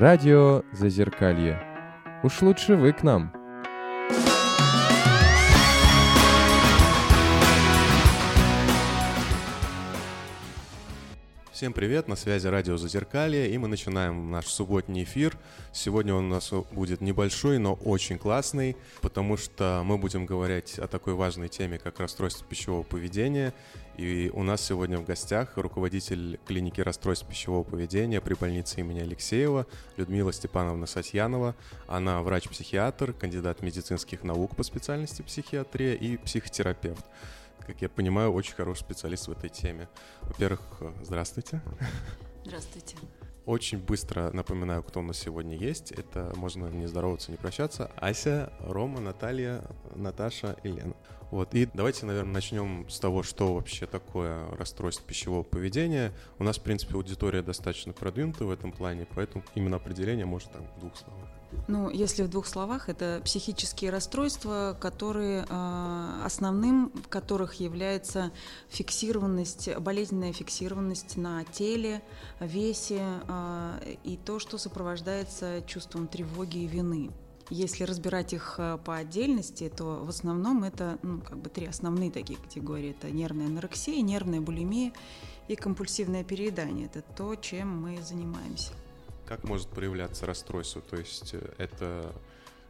Радио 0.00 0.62
Зазеркалье. 0.72 1.60
Уж 2.22 2.40
лучше 2.40 2.74
вы 2.74 2.94
к 2.94 3.02
нам. 3.02 3.34
Всем 11.60 11.74
привет, 11.74 12.08
на 12.08 12.16
связи 12.16 12.46
радио 12.46 12.78
Зазеркалье, 12.78 13.50
и 13.50 13.58
мы 13.58 13.68
начинаем 13.68 14.30
наш 14.30 14.46
субботний 14.46 15.02
эфир. 15.02 15.36
Сегодня 15.74 16.14
он 16.14 16.24
у 16.24 16.28
нас 16.30 16.50
будет 16.72 17.02
небольшой, 17.02 17.58
но 17.58 17.74
очень 17.74 18.16
классный, 18.16 18.78
потому 19.02 19.36
что 19.36 19.82
мы 19.84 19.98
будем 19.98 20.24
говорить 20.24 20.78
о 20.78 20.88
такой 20.88 21.12
важной 21.12 21.48
теме, 21.48 21.78
как 21.78 22.00
расстройство 22.00 22.46
пищевого 22.46 22.82
поведения. 22.82 23.52
И 23.98 24.30
у 24.32 24.42
нас 24.42 24.64
сегодня 24.64 24.96
в 24.96 25.04
гостях 25.04 25.58
руководитель 25.58 26.40
клиники 26.46 26.80
расстройств 26.80 27.26
пищевого 27.26 27.62
поведения 27.62 28.22
при 28.22 28.32
больнице 28.32 28.80
имени 28.80 29.00
Алексеева 29.00 29.66
Людмила 29.98 30.32
Степановна 30.32 30.86
Сатьянова. 30.86 31.54
Она 31.86 32.22
врач-психиатр, 32.22 33.12
кандидат 33.12 33.60
медицинских 33.60 34.24
наук 34.24 34.56
по 34.56 34.62
специальности 34.62 35.20
психиатрия 35.20 35.92
и 35.92 36.16
психотерапевт 36.16 37.04
как 37.70 37.82
я 37.82 37.88
понимаю, 37.88 38.32
очень 38.32 38.54
хороший 38.54 38.80
специалист 38.80 39.28
в 39.28 39.30
этой 39.30 39.48
теме. 39.48 39.88
Во-первых, 40.22 40.60
здравствуйте. 41.02 41.62
Здравствуйте. 42.44 42.96
Очень 43.46 43.78
быстро 43.78 44.32
напоминаю, 44.32 44.82
кто 44.82 44.98
у 44.98 45.02
нас 45.04 45.18
сегодня 45.18 45.56
есть. 45.56 45.92
Это 45.92 46.32
можно 46.34 46.66
не 46.66 46.86
здороваться, 46.88 47.30
не 47.30 47.36
прощаться. 47.36 47.92
Ася, 47.96 48.52
Рома, 48.58 49.00
Наталья, 49.00 49.62
Наташа 49.94 50.56
и 50.64 50.68
Лена. 50.68 50.94
Вот, 51.30 51.54
и 51.54 51.68
давайте, 51.72 52.06
наверное, 52.06 52.32
начнем 52.32 52.88
с 52.88 52.98
того, 52.98 53.22
что 53.22 53.54
вообще 53.54 53.86
такое 53.86 54.48
расстройство 54.56 55.04
пищевого 55.06 55.42
поведения. 55.42 56.12
У 56.38 56.44
нас, 56.44 56.58
в 56.58 56.62
принципе, 56.62 56.94
аудитория 56.94 57.42
достаточно 57.42 57.92
продвинута 57.92 58.44
в 58.44 58.50
этом 58.50 58.72
плане, 58.72 59.06
поэтому 59.14 59.44
именно 59.54 59.76
определение 59.76 60.26
может 60.26 60.50
там 60.50 60.66
в 60.76 60.80
двух 60.80 60.96
словах. 60.96 61.28
Ну, 61.68 61.90
если 61.90 62.22
в 62.22 62.28
двух 62.28 62.46
словах, 62.46 62.88
это 62.88 63.20
психические 63.24 63.90
расстройства, 63.90 64.76
которые 64.80 65.46
э, 65.48 66.22
основным 66.24 66.90
в 66.90 67.08
которых 67.08 67.54
является 67.54 68.30
фиксированность, 68.68 69.76
болезненная 69.78 70.32
фиксированность 70.32 71.16
на 71.16 71.44
теле, 71.44 72.02
весе 72.40 73.02
э, 73.28 73.96
и 74.04 74.16
то, 74.16 74.38
что 74.38 74.58
сопровождается 74.58 75.62
чувством 75.66 76.06
тревоги 76.06 76.58
и 76.58 76.66
вины. 76.66 77.10
Если 77.50 77.82
разбирать 77.82 78.32
их 78.32 78.54
э, 78.58 78.78
по 78.84 78.96
отдельности, 78.96 79.68
то 79.68 80.04
в 80.04 80.08
основном 80.08 80.62
это 80.62 80.98
ну, 81.02 81.20
как 81.20 81.38
бы 81.38 81.50
три 81.50 81.66
основные 81.66 82.10
такие 82.10 82.38
категории. 82.38 82.90
Это 82.90 83.10
нервная 83.10 83.46
анорексия, 83.46 84.00
нервная 84.02 84.40
булимия 84.40 84.92
и 85.48 85.56
компульсивное 85.56 86.22
переедание. 86.22 86.86
Это 86.86 87.02
то, 87.02 87.34
чем 87.34 87.82
мы 87.82 88.00
занимаемся. 88.02 88.72
Как 89.26 89.42
может 89.44 89.68
проявляться 89.68 90.26
расстройство? 90.26 90.80
То 90.80 90.96
есть 90.96 91.34
э, 91.34 91.52
это 91.58 92.14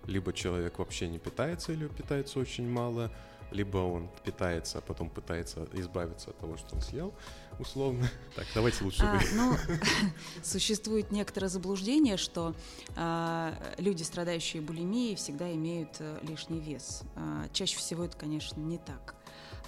либо 0.07 0.33
человек 0.33 0.79
вообще 0.79 1.09
не 1.09 1.19
питается 1.19 1.73
или 1.73 1.87
питается 1.87 2.39
очень 2.39 2.69
мало, 2.69 3.11
либо 3.51 3.79
он 3.79 4.09
питается, 4.25 4.79
а 4.79 4.81
потом 4.81 5.11
пытается 5.11 5.69
избавиться 5.73 6.31
от 6.31 6.39
того, 6.39 6.57
что 6.57 6.77
он 6.77 6.83
съел, 6.83 7.15
условно. 7.61 8.09
Так, 8.35 8.47
давайте 8.55 8.83
лучше 8.85 9.03
а, 9.03 9.21
Ну, 9.35 9.57
существует 10.43 11.11
некоторое 11.13 11.49
заблуждение, 11.49 12.17
что 12.17 12.55
а, 12.97 13.55
люди, 13.79 14.03
страдающие 14.03 14.63
булимией, 14.63 15.17
всегда 15.17 15.53
имеют 15.53 15.97
а, 16.01 16.19
лишний 16.25 16.61
вес. 16.61 17.03
А, 17.17 17.49
чаще 17.53 17.77
всего 17.77 18.05
это, 18.05 18.17
конечно, 18.17 18.61
не 18.61 18.79
так. 18.79 19.15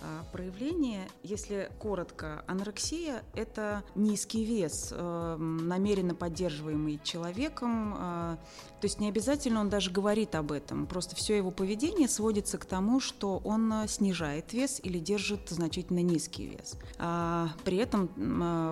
А, 0.04 0.24
проявление, 0.32 1.06
если 1.22 1.70
коротко, 1.78 2.42
анорексия– 2.48 3.22
это 3.34 3.84
низкий 3.94 4.44
вес, 4.44 4.88
э, 4.90 5.36
намеренно 5.36 6.14
поддерживаемый 6.14 6.98
человеком. 7.04 7.94
Э, 7.94 8.36
то 8.80 8.84
есть 8.84 8.98
не 8.98 9.08
обязательно 9.08 9.60
он 9.60 9.68
даже 9.68 9.92
говорит 9.92 10.34
об 10.34 10.50
этом, 10.50 10.86
просто 10.86 11.14
все 11.14 11.36
его 11.36 11.52
поведение 11.52 12.08
сводится 12.08 12.58
к 12.58 12.64
тому, 12.64 12.98
что 12.98 13.40
он 13.44 13.72
э, 13.72 13.86
снижает 13.86 14.52
вес 14.52 14.80
или 14.82 14.98
держит 14.98 15.48
значительно 15.50 16.02
низкий 16.02 16.46
вес. 16.46 16.76
А 16.98 17.50
при 17.64 17.76
этом 17.76 18.08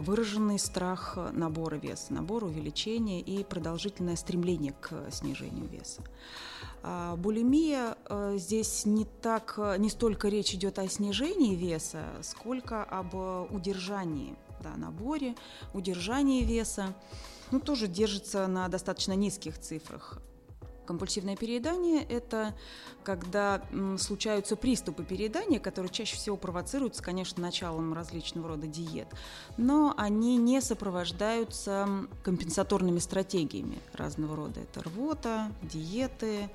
выраженный 0.03 0.59
страх 0.59 1.17
набора 1.33 1.77
веса, 1.77 2.13
набора 2.13 2.47
увеличения 2.47 3.21
и 3.21 3.45
продолжительное 3.45 4.17
стремление 4.17 4.75
к 4.81 5.11
снижению 5.13 5.69
веса. 5.69 6.03
А 6.83 7.17
булимия 7.17 7.97
э, 8.09 8.37
здесь 8.39 8.87
не 8.87 9.05
так, 9.05 9.59
не 9.79 9.91
столько 9.91 10.29
речь 10.29 10.55
идет 10.55 10.79
о 10.79 10.89
снижении 10.89 11.55
веса, 11.55 12.05
сколько 12.23 12.83
об 12.83 13.15
удержании, 13.53 14.35
да, 14.63 14.77
наборе, 14.77 15.35
удержании 15.75 16.43
веса. 16.43 16.95
Ну, 17.51 17.61
тоже 17.61 17.89
держится 17.89 18.47
на 18.47 18.69
достаточно 18.69 19.13
низких 19.13 19.59
цифрах. 19.59 20.19
Компульсивное 20.91 21.37
переедание– 21.37 22.03
это 22.09 22.53
когда 23.05 23.63
случаются 23.97 24.57
приступы 24.57 25.05
переедания, 25.05 25.61
которые 25.61 25.89
чаще 25.93 26.17
всего 26.17 26.37
провоцируются, 26.37 27.01
конечно, 27.01 27.41
началом 27.41 27.95
различного 27.95 28.49
рода 28.49 28.67
диет, 28.67 29.07
но 29.57 29.95
они 29.97 30.37
не 30.37 30.61
сопровождаются 30.61 31.89
компенсаторными 32.25 32.99
стратегиями 32.99 33.79
разного 33.93 34.35
рода. 34.35 34.59
Это 34.63 34.83
рвота, 34.83 35.53
диеты, 35.63 36.51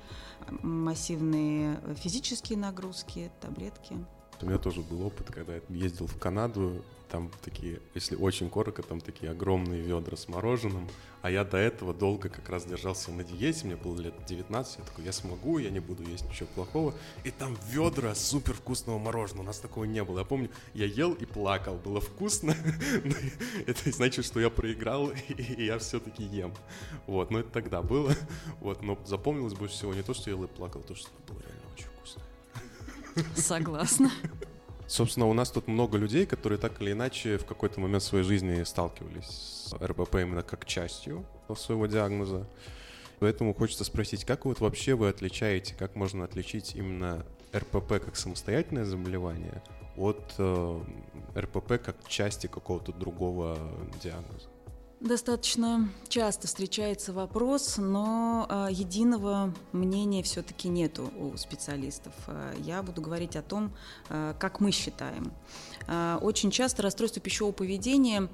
массивные 0.60 1.80
физические 1.94 2.58
нагрузки, 2.58 3.30
таблетки. 3.40 3.96
У 4.42 4.44
меня 4.44 4.58
тоже 4.58 4.82
был 4.82 5.06
опыт, 5.06 5.28
когда 5.32 5.54
я 5.54 5.62
ездил 5.70 6.08
в 6.08 6.18
Канаду, 6.18 6.84
там 7.16 7.30
такие, 7.42 7.80
если 7.94 8.14
очень 8.14 8.50
коротко, 8.50 8.82
там 8.82 9.00
такие 9.00 9.30
огромные 9.30 9.80
ведра 9.80 10.18
с 10.18 10.28
мороженым, 10.28 10.86
а 11.22 11.30
я 11.30 11.44
до 11.44 11.56
этого 11.56 11.94
долго 11.94 12.28
как 12.28 12.46
раз 12.50 12.66
держался 12.66 13.10
на 13.10 13.24
диете, 13.24 13.64
мне 13.64 13.74
было 13.74 13.98
лет 13.98 14.12
19, 14.26 14.78
я 14.78 14.84
такой, 14.84 15.04
я 15.06 15.12
смогу, 15.12 15.56
я 15.56 15.70
не 15.70 15.80
буду 15.80 16.02
есть 16.02 16.28
ничего 16.28 16.46
плохого, 16.54 16.94
и 17.24 17.30
там 17.30 17.56
ведра 17.70 18.14
супер 18.14 18.52
вкусного 18.52 18.98
мороженого, 18.98 19.44
у 19.44 19.46
нас 19.46 19.60
такого 19.60 19.84
не 19.84 20.04
было, 20.04 20.18
я 20.18 20.24
помню, 20.26 20.50
я 20.74 20.84
ел 20.84 21.14
и 21.14 21.24
плакал, 21.24 21.76
было 21.76 22.02
вкусно, 22.02 22.54
это 23.66 23.90
значит, 23.90 24.26
что 24.26 24.38
я 24.38 24.50
проиграл, 24.50 25.10
и 25.28 25.64
я 25.64 25.78
все-таки 25.78 26.22
ем, 26.22 26.52
вот, 27.06 27.30
но 27.30 27.38
это 27.38 27.48
тогда 27.48 27.80
было, 27.80 28.12
вот, 28.60 28.82
но 28.82 28.98
запомнилось 29.06 29.54
больше 29.54 29.74
всего 29.74 29.94
не 29.94 30.02
то, 30.02 30.12
что 30.12 30.28
я 30.28 30.36
ел 30.36 30.44
и 30.44 30.48
плакал, 30.48 30.82
а 30.84 30.88
то, 30.88 30.94
что 30.94 31.08
было 31.26 31.40
реально 31.40 31.62
очень 31.72 31.88
вкусно. 31.88 32.22
Согласна. 33.36 34.10
Собственно, 34.88 35.26
у 35.26 35.32
нас 35.32 35.50
тут 35.50 35.66
много 35.66 35.98
людей, 35.98 36.26
которые 36.26 36.58
так 36.58 36.80
или 36.80 36.92
иначе 36.92 37.38
в 37.38 37.44
какой-то 37.44 37.80
момент 37.80 38.02
своей 38.02 38.24
жизни 38.24 38.62
сталкивались 38.62 39.26
с 39.26 39.72
РБП 39.74 40.16
именно 40.16 40.42
как 40.42 40.64
частью 40.64 41.26
своего 41.56 41.86
диагноза. 41.86 42.46
Поэтому 43.18 43.54
хочется 43.54 43.84
спросить, 43.84 44.24
как 44.24 44.44
вот 44.44 44.60
вообще 44.60 44.94
вы 44.94 45.08
отличаете, 45.08 45.74
как 45.74 45.96
можно 45.96 46.24
отличить 46.24 46.76
именно 46.76 47.24
РПП 47.54 48.04
как 48.04 48.16
самостоятельное 48.16 48.84
заболевание 48.84 49.62
от 49.96 50.34
э, 50.38 50.80
РПП 51.36 51.82
как 51.82 51.96
части 52.06 52.46
какого-то 52.46 52.92
другого 52.92 53.58
диагноза? 54.02 54.48
Достаточно 55.06 55.88
часто 56.08 56.48
встречается 56.48 57.12
вопрос, 57.12 57.76
но 57.78 58.44
э, 58.48 58.68
единого 58.72 59.54
мнения 59.70 60.24
все-таки 60.24 60.68
нету 60.68 61.12
у 61.16 61.36
специалистов. 61.36 62.12
Э, 62.26 62.54
я 62.58 62.82
буду 62.82 63.02
говорить 63.02 63.36
о 63.36 63.42
том, 63.42 63.72
э, 64.08 64.34
как 64.40 64.58
мы 64.58 64.72
считаем. 64.72 65.32
Очень 66.20 66.50
часто 66.50 66.82
расстройство 66.82 67.22
пищевого 67.22 67.52
поведения 67.52 68.28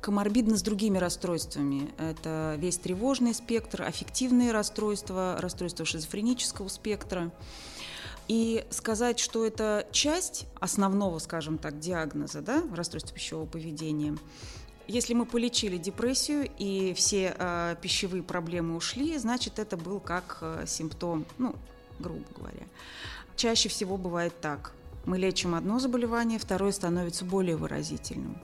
коморбидно 0.00 0.56
с 0.56 0.62
другими 0.62 0.98
расстройствами. 0.98 1.88
Это 1.98 2.56
весь 2.58 2.78
тревожный 2.78 3.32
спектр, 3.32 3.82
аффективные 3.82 4.50
расстройства, 4.50 5.36
расстройства 5.38 5.84
шизофренического 5.84 6.66
спектра. 6.66 7.30
И 8.26 8.64
сказать, 8.70 9.20
что 9.20 9.46
это 9.46 9.86
часть 9.92 10.46
основного, 10.58 11.18
скажем 11.20 11.58
так, 11.58 11.78
диагноза, 11.78 12.40
да, 12.40 12.64
расстройства 12.74 13.14
пищевого 13.14 13.46
поведения– 13.46 14.16
если 14.90 15.14
мы 15.14 15.24
полечили 15.24 15.76
депрессию 15.76 16.50
и 16.58 16.92
все 16.94 17.34
э, 17.38 17.76
пищевые 17.80 18.22
проблемы 18.22 18.76
ушли, 18.76 19.16
значит, 19.18 19.58
это 19.58 19.76
был 19.76 20.00
как 20.00 20.38
э, 20.40 20.64
симптом, 20.66 21.24
ну, 21.38 21.54
грубо 21.98 22.24
говоря. 22.36 22.66
Чаще 23.36 23.68
всего 23.68 23.96
бывает 23.96 24.38
так. 24.40 24.72
Мы 25.06 25.18
лечим 25.18 25.54
одно 25.54 25.78
заболевание, 25.78 26.38
второе 26.38 26.72
становится 26.72 27.24
более 27.24 27.56
выразительным. 27.56 28.36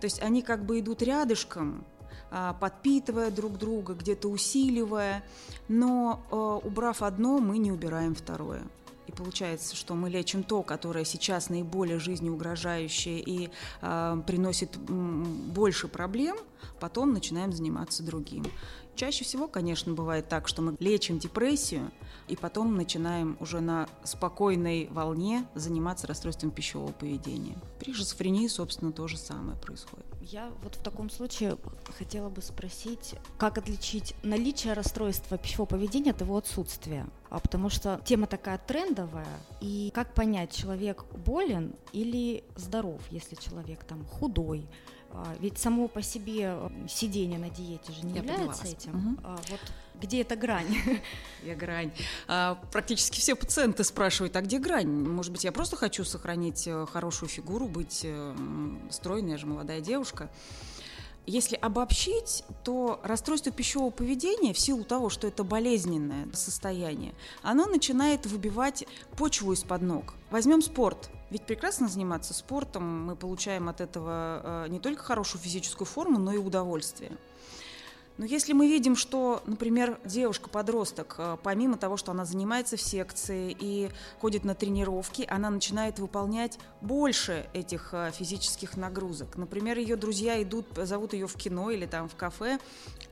То 0.00 0.04
есть 0.04 0.22
они 0.22 0.42
как 0.42 0.64
бы 0.64 0.78
идут 0.78 1.02
рядышком, 1.02 1.84
э, 2.30 2.54
подпитывая 2.60 3.30
друг 3.30 3.58
друга, 3.58 3.94
где-то 3.94 4.28
усиливая, 4.28 5.24
но 5.68 6.24
э, 6.30 6.66
убрав 6.66 7.02
одно, 7.02 7.38
мы 7.38 7.58
не 7.58 7.72
убираем 7.72 8.14
второе. 8.14 8.62
Получается, 9.18 9.74
что 9.74 9.96
мы 9.96 10.10
лечим 10.10 10.44
то, 10.44 10.62
которое 10.62 11.04
сейчас 11.04 11.50
наиболее 11.50 11.98
жизнеугрожающее 11.98 13.18
и 13.18 13.50
э, 13.82 14.22
приносит 14.24 14.76
больше 14.78 15.88
проблем, 15.88 16.36
потом 16.78 17.12
начинаем 17.12 17.52
заниматься 17.52 18.04
другим. 18.04 18.46
Чаще 18.98 19.24
всего, 19.24 19.48
конечно, 19.48 19.94
бывает 19.94 20.28
так, 20.28 20.48
что 20.48 20.60
мы 20.60 20.76
лечим 20.80 21.18
депрессию, 21.18 21.90
и 22.26 22.36
потом 22.36 22.76
начинаем 22.76 23.36
уже 23.40 23.60
на 23.60 23.88
спокойной 24.04 24.88
волне 24.90 25.46
заниматься 25.54 26.06
расстройством 26.06 26.50
пищевого 26.50 26.92
поведения. 26.92 27.56
При 27.78 27.94
шизофрении, 27.94 28.48
собственно, 28.48 28.92
то 28.92 29.06
же 29.06 29.16
самое 29.16 29.56
происходит. 29.58 30.04
Я 30.20 30.50
вот 30.62 30.74
в 30.74 30.82
таком 30.82 31.08
случае 31.08 31.56
хотела 31.96 32.28
бы 32.28 32.42
спросить, 32.42 33.14
как 33.38 33.56
отличить 33.56 34.14
наличие 34.22 34.74
расстройства 34.74 35.38
пищевого 35.38 35.66
поведения 35.66 36.10
от 36.10 36.20
его 36.20 36.36
отсутствия? 36.36 37.06
А 37.30 37.38
потому 37.38 37.70
что 37.70 38.00
тема 38.04 38.26
такая 38.26 38.58
трендовая, 38.58 39.28
и 39.60 39.90
как 39.94 40.12
понять, 40.14 40.52
человек 40.52 41.04
болен 41.24 41.74
или 41.92 42.44
здоров, 42.56 43.00
если 43.10 43.36
человек 43.36 43.84
там 43.84 44.04
худой, 44.04 44.66
ведь 45.40 45.58
само 45.58 45.88
по 45.88 46.02
себе 46.02 46.54
э, 46.54 46.70
сидение 46.88 47.38
на 47.38 47.50
диете 47.50 47.92
же 47.92 48.04
не 48.04 48.14
Я 48.14 48.22
является 48.22 48.66
этим. 48.66 49.14
Угу. 49.14 49.20
А, 49.24 49.36
вот 49.50 49.60
где 50.00 50.20
эта 50.20 50.36
грань? 50.36 50.76
Я 51.42 51.54
грань. 51.54 51.92
А, 52.26 52.54
практически 52.72 53.18
все 53.18 53.34
пациенты 53.34 53.84
спрашивают, 53.84 54.36
а 54.36 54.42
где 54.42 54.58
грань? 54.58 54.88
Может 54.88 55.32
быть, 55.32 55.44
я 55.44 55.52
просто 55.52 55.76
хочу 55.76 56.04
сохранить 56.04 56.66
э, 56.66 56.86
хорошую 56.86 57.28
фигуру, 57.28 57.66
быть 57.66 58.02
э, 58.04 58.34
стройной, 58.90 59.32
я 59.32 59.38
же 59.38 59.46
молодая 59.46 59.80
девушка. 59.80 60.30
Если 61.28 61.56
обобщить, 61.56 62.42
то 62.64 63.00
расстройство 63.02 63.52
пищевого 63.52 63.90
поведения 63.90 64.54
в 64.54 64.58
силу 64.58 64.82
того, 64.82 65.10
что 65.10 65.26
это 65.26 65.44
болезненное 65.44 66.26
состояние, 66.32 67.12
оно 67.42 67.66
начинает 67.66 68.24
выбивать 68.24 68.86
почву 69.14 69.52
из-под 69.52 69.82
ног. 69.82 70.14
Возьмем 70.30 70.62
спорт. 70.62 71.10
Ведь 71.28 71.42
прекрасно 71.42 71.86
заниматься 71.86 72.32
спортом, 72.32 73.04
мы 73.04 73.14
получаем 73.14 73.68
от 73.68 73.82
этого 73.82 74.64
э, 74.64 74.68
не 74.70 74.80
только 74.80 75.02
хорошую 75.02 75.42
физическую 75.42 75.86
форму, 75.86 76.18
но 76.18 76.32
и 76.32 76.38
удовольствие. 76.38 77.12
Но 78.18 78.24
если 78.24 78.52
мы 78.52 78.66
видим, 78.66 78.96
что, 78.96 79.42
например, 79.46 80.00
девушка-подросток, 80.04 81.14
э, 81.18 81.36
помимо 81.40 81.76
того, 81.76 81.96
что 81.96 82.10
она 82.10 82.24
занимается 82.24 82.76
в 82.76 82.82
секции 82.82 83.56
и 83.58 83.90
ходит 84.20 84.44
на 84.44 84.56
тренировки, 84.56 85.24
она 85.28 85.50
начинает 85.50 86.00
выполнять 86.00 86.58
больше 86.80 87.48
этих 87.54 87.90
э, 87.92 88.10
физических 88.12 88.76
нагрузок. 88.76 89.36
Например, 89.36 89.78
ее 89.78 89.94
друзья 89.94 90.42
идут, 90.42 90.66
зовут 90.76 91.12
ее 91.12 91.28
в 91.28 91.34
кино 91.34 91.70
или 91.70 91.86
там 91.86 92.08
в 92.08 92.16
кафе, 92.16 92.58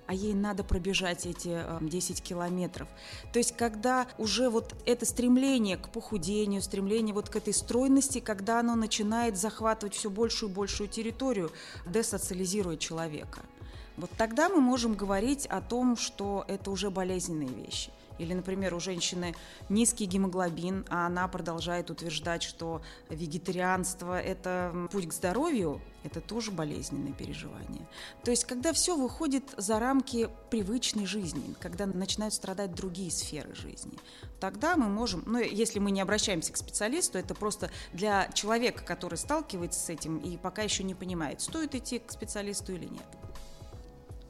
а 0.08 0.14
ей 0.14 0.34
надо 0.34 0.64
пробежать 0.64 1.24
эти 1.24 1.56
10 1.80 2.20
э, 2.20 2.22
километров. 2.24 2.88
То 3.32 3.38
есть, 3.38 3.56
когда 3.56 4.08
уже 4.18 4.50
вот 4.50 4.74
это 4.86 5.06
стремление 5.06 5.76
к 5.76 5.88
похудению, 5.88 6.62
стремление 6.62 7.14
вот 7.14 7.28
к 7.28 7.36
этой 7.36 7.54
стройности, 7.54 8.18
когда 8.18 8.58
оно 8.58 8.74
начинает 8.74 9.36
захватывать 9.36 9.94
все 9.94 10.10
большую 10.10 10.50
и 10.50 10.52
большую 10.52 10.88
территорию, 10.88 11.52
десоциализирует 11.86 12.80
человека– 12.80 13.42
вот 13.96 14.10
тогда 14.16 14.48
мы 14.48 14.60
можем 14.60 14.94
говорить 14.94 15.46
о 15.46 15.60
том, 15.60 15.96
что 15.96 16.44
это 16.48 16.70
уже 16.70 16.90
болезненные 16.90 17.48
вещи. 17.48 17.90
Или, 18.18 18.32
например, 18.32 18.74
у 18.74 18.80
женщины 18.80 19.34
низкий 19.68 20.06
гемоглобин, 20.06 20.86
а 20.88 21.06
она 21.06 21.28
продолжает 21.28 21.90
утверждать, 21.90 22.42
что 22.42 22.82
вегетарианство– 23.10 24.20
это 24.22 24.88
путь 24.90 25.08
к 25.08 25.12
здоровью, 25.12 25.80
это 26.02 26.20
тоже 26.20 26.50
болезненное 26.50 27.12
переживание. 27.12 27.86
То 28.24 28.30
есть, 28.30 28.44
когда 28.44 28.72
все 28.72 28.96
выходит 28.96 29.44
за 29.56 29.78
рамки 29.78 30.30
привычной 30.50 31.04
жизни, 31.04 31.54
когда 31.60 31.86
начинают 31.86 32.32
страдать 32.32 32.74
другие 32.74 33.10
сферы 33.10 33.54
жизни, 33.54 33.98
тогда 34.40 34.76
мы 34.76 34.88
можем, 34.88 35.22
ну, 35.26 35.38
если 35.38 35.78
мы 35.78 35.90
не 35.90 36.00
обращаемся 36.00 36.52
к 36.52 36.56
специалисту, 36.56 37.18
это 37.18 37.34
просто 37.34 37.70
для 37.92 38.28
человека, 38.32 38.82
который 38.84 39.18
сталкивается 39.18 39.80
с 39.80 39.90
этим 39.90 40.18
и 40.18 40.36
пока 40.36 40.62
еще 40.62 40.84
не 40.84 40.94
понимает, 40.94 41.40
стоит 41.40 41.74
идти 41.74 41.98
к 41.98 42.10
специалисту 42.12 42.72
или 42.72 42.86
нет. 42.86 43.06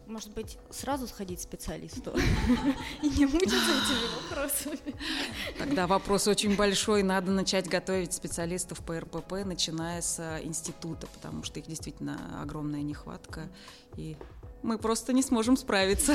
Может 0.06 0.32
быть, 0.34 0.56
сразу 0.70 1.08
сходить 1.08 1.40
к 1.40 1.42
специалисту 1.42 2.12
и 3.02 3.08
не 3.08 3.26
мучиться 3.26 3.56
этими 3.56 4.28
вопросами. 4.30 4.94
Тогда 5.58 5.88
вопрос 5.88 6.28
очень 6.28 6.54
большой. 6.54 7.02
Надо 7.02 7.32
начать 7.32 7.68
готовить 7.68 8.12
специалистов 8.12 8.84
по 8.84 9.00
РПП, 9.00 9.44
начиная 9.44 10.00
с 10.00 10.20
э, 10.20 10.44
института, 10.44 11.08
потому 11.08 11.42
что 11.42 11.58
их 11.58 11.66
действительно 11.66 12.40
огромная 12.40 12.82
нехватка, 12.82 13.48
и 13.96 14.16
мы 14.62 14.78
просто 14.78 15.12
не 15.12 15.22
сможем 15.22 15.56
справиться. 15.56 16.14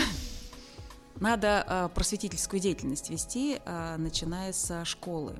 Надо 1.20 1.66
э, 1.68 1.90
просветительскую 1.94 2.62
деятельность 2.62 3.10
вести, 3.10 3.60
э, 3.64 3.98
начиная 3.98 4.54
с 4.54 4.86
школы 4.86 5.36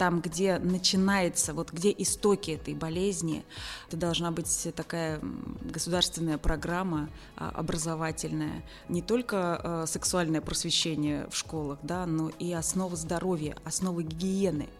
там, 0.00 0.22
где 0.22 0.58
начинается, 0.58 1.52
вот 1.52 1.72
где 1.72 1.94
истоки 1.98 2.52
этой 2.52 2.72
болезни, 2.72 3.44
это 3.86 3.98
должна 3.98 4.30
быть 4.30 4.68
такая 4.74 5.20
государственная 5.60 6.38
программа 6.38 7.10
а, 7.36 7.50
образовательная, 7.50 8.64
не 8.88 9.02
только 9.02 9.36
а, 9.62 9.86
сексуальное 9.86 10.40
просвещение 10.40 11.28
в 11.28 11.36
школах, 11.36 11.80
да, 11.82 12.06
но 12.06 12.30
и 12.30 12.50
основа 12.50 12.96
здоровья, 12.96 13.58
основа 13.66 14.02
гигиены 14.02 14.70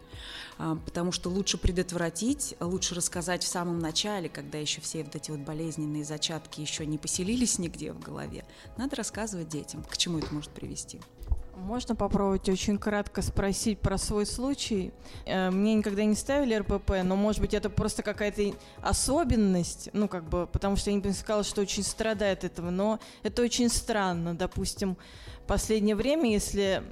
а, 0.57 0.77
потому 0.77 1.13
что 1.13 1.29
лучше 1.29 1.59
предотвратить, 1.59 2.55
лучше 2.59 2.95
рассказать 2.95 3.45
в 3.45 3.47
самом 3.47 3.79
начале, 3.79 4.31
когда 4.31 4.57
еще 4.57 4.81
все 4.81 5.05
вот 5.05 5.15
эти 5.17 5.31
вот 5.31 5.41
болезненные 5.41 6.03
зачатки 6.03 6.63
еще 6.63 6.87
не 6.87 6.97
поселились 6.97 7.59
нигде 7.59 7.93
в 7.93 8.01
голове. 8.01 8.47
Надо 8.79 8.97
рассказывать 8.97 9.51
детям, 9.51 9.85
к 9.85 9.99
чему 9.99 10.19
это 10.19 10.33
может 10.33 10.51
привести. 10.51 10.99
Можно 11.57 11.95
попробовать 11.95 12.49
очень 12.49 12.79
кратко 12.79 13.21
спросить 13.23 13.79
про 13.81 13.99
свой 13.99 14.25
случай? 14.25 14.93
Э, 15.27 15.51
мне 15.51 15.75
никогда 15.75 16.05
не 16.05 16.15
ставили 16.15 16.55
РПП, 16.55 17.03
но, 17.05 17.17
может 17.17 17.41
быть, 17.41 17.55
это 17.55 17.69
просто 17.69 18.03
какая-то 18.03 18.55
особенность, 18.81 19.91
ну, 19.93 20.09
как 20.09 20.25
бы, 20.25 20.47
потому 20.47 20.77
что 20.77 20.91
я 20.91 20.97
не 20.97 21.13
сказала, 21.13 21.45
что 21.45 21.61
очень 21.61 21.83
страдает 21.83 22.45
этого, 22.45 22.71
но 22.71 22.99
это 23.23 23.43
очень 23.43 23.69
странно. 23.69 24.35
Допустим, 24.35 24.97
последнее 25.47 25.97
время, 25.97 26.31
если 26.31 26.83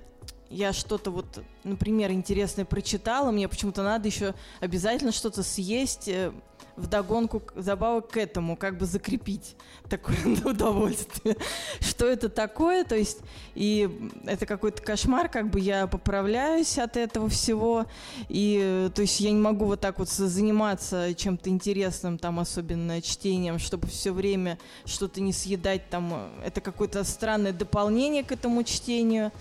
я 0.51 0.73
что-то 0.73 1.11
вот, 1.11 1.43
например, 1.65 2.11
интересное 2.11 2.65
прочитала, 2.65 3.31
мне 3.31 3.49
почему-то 3.49 3.83
надо 3.83 4.09
еще 4.09 4.35
обязательно 4.61 5.13
что-то 5.13 5.43
съесть, 5.43 6.09
э, 6.09 6.33
в 6.79 6.87
догонку 6.87 7.43
забавок 7.57 8.09
к 8.09 8.17
этому, 8.17 8.57
как 8.57 8.79
бы 8.79 8.87
закрепить 8.87 9.57
такое 9.89 10.17
удовольствие. 10.45 11.37
Что 11.81 12.07
это 12.07 12.29
такое? 12.29 12.85
То 12.85 12.95
есть, 12.95 13.19
и 13.55 14.11
это 14.25 14.47
какой-то 14.47 14.81
кошмар, 14.81 15.29
как 15.29 15.51
бы 15.51 15.61
я 15.61 15.87
поправляюсь 15.87 16.79
от 16.79 16.97
этого 16.97 17.29
всего, 17.29 17.87
и 18.29 18.91
то 18.95 19.03
есть 19.03 19.21
я 19.21 19.33
не 19.33 19.41
могу 19.41 19.65
вот 19.65 19.81
так 19.81 19.99
вот 19.99 20.09
заниматься 20.09 21.15
чем-то 21.15 21.51
интересным, 21.51 22.17
там, 22.17 22.39
особенно 22.39 23.03
чтением, 23.03 23.59
чтобы 23.59 23.89
все 23.89 24.13
время 24.13 24.59
что-то 24.85 25.21
не 25.21 25.33
съедать, 25.33 25.91
там, 25.91 26.31
это 26.45 26.61
какое-то 26.61 27.03
странное 27.05 27.53
дополнение 27.53 28.23
к 28.23 28.31
этому 28.33 28.63
чтению. 28.63 29.33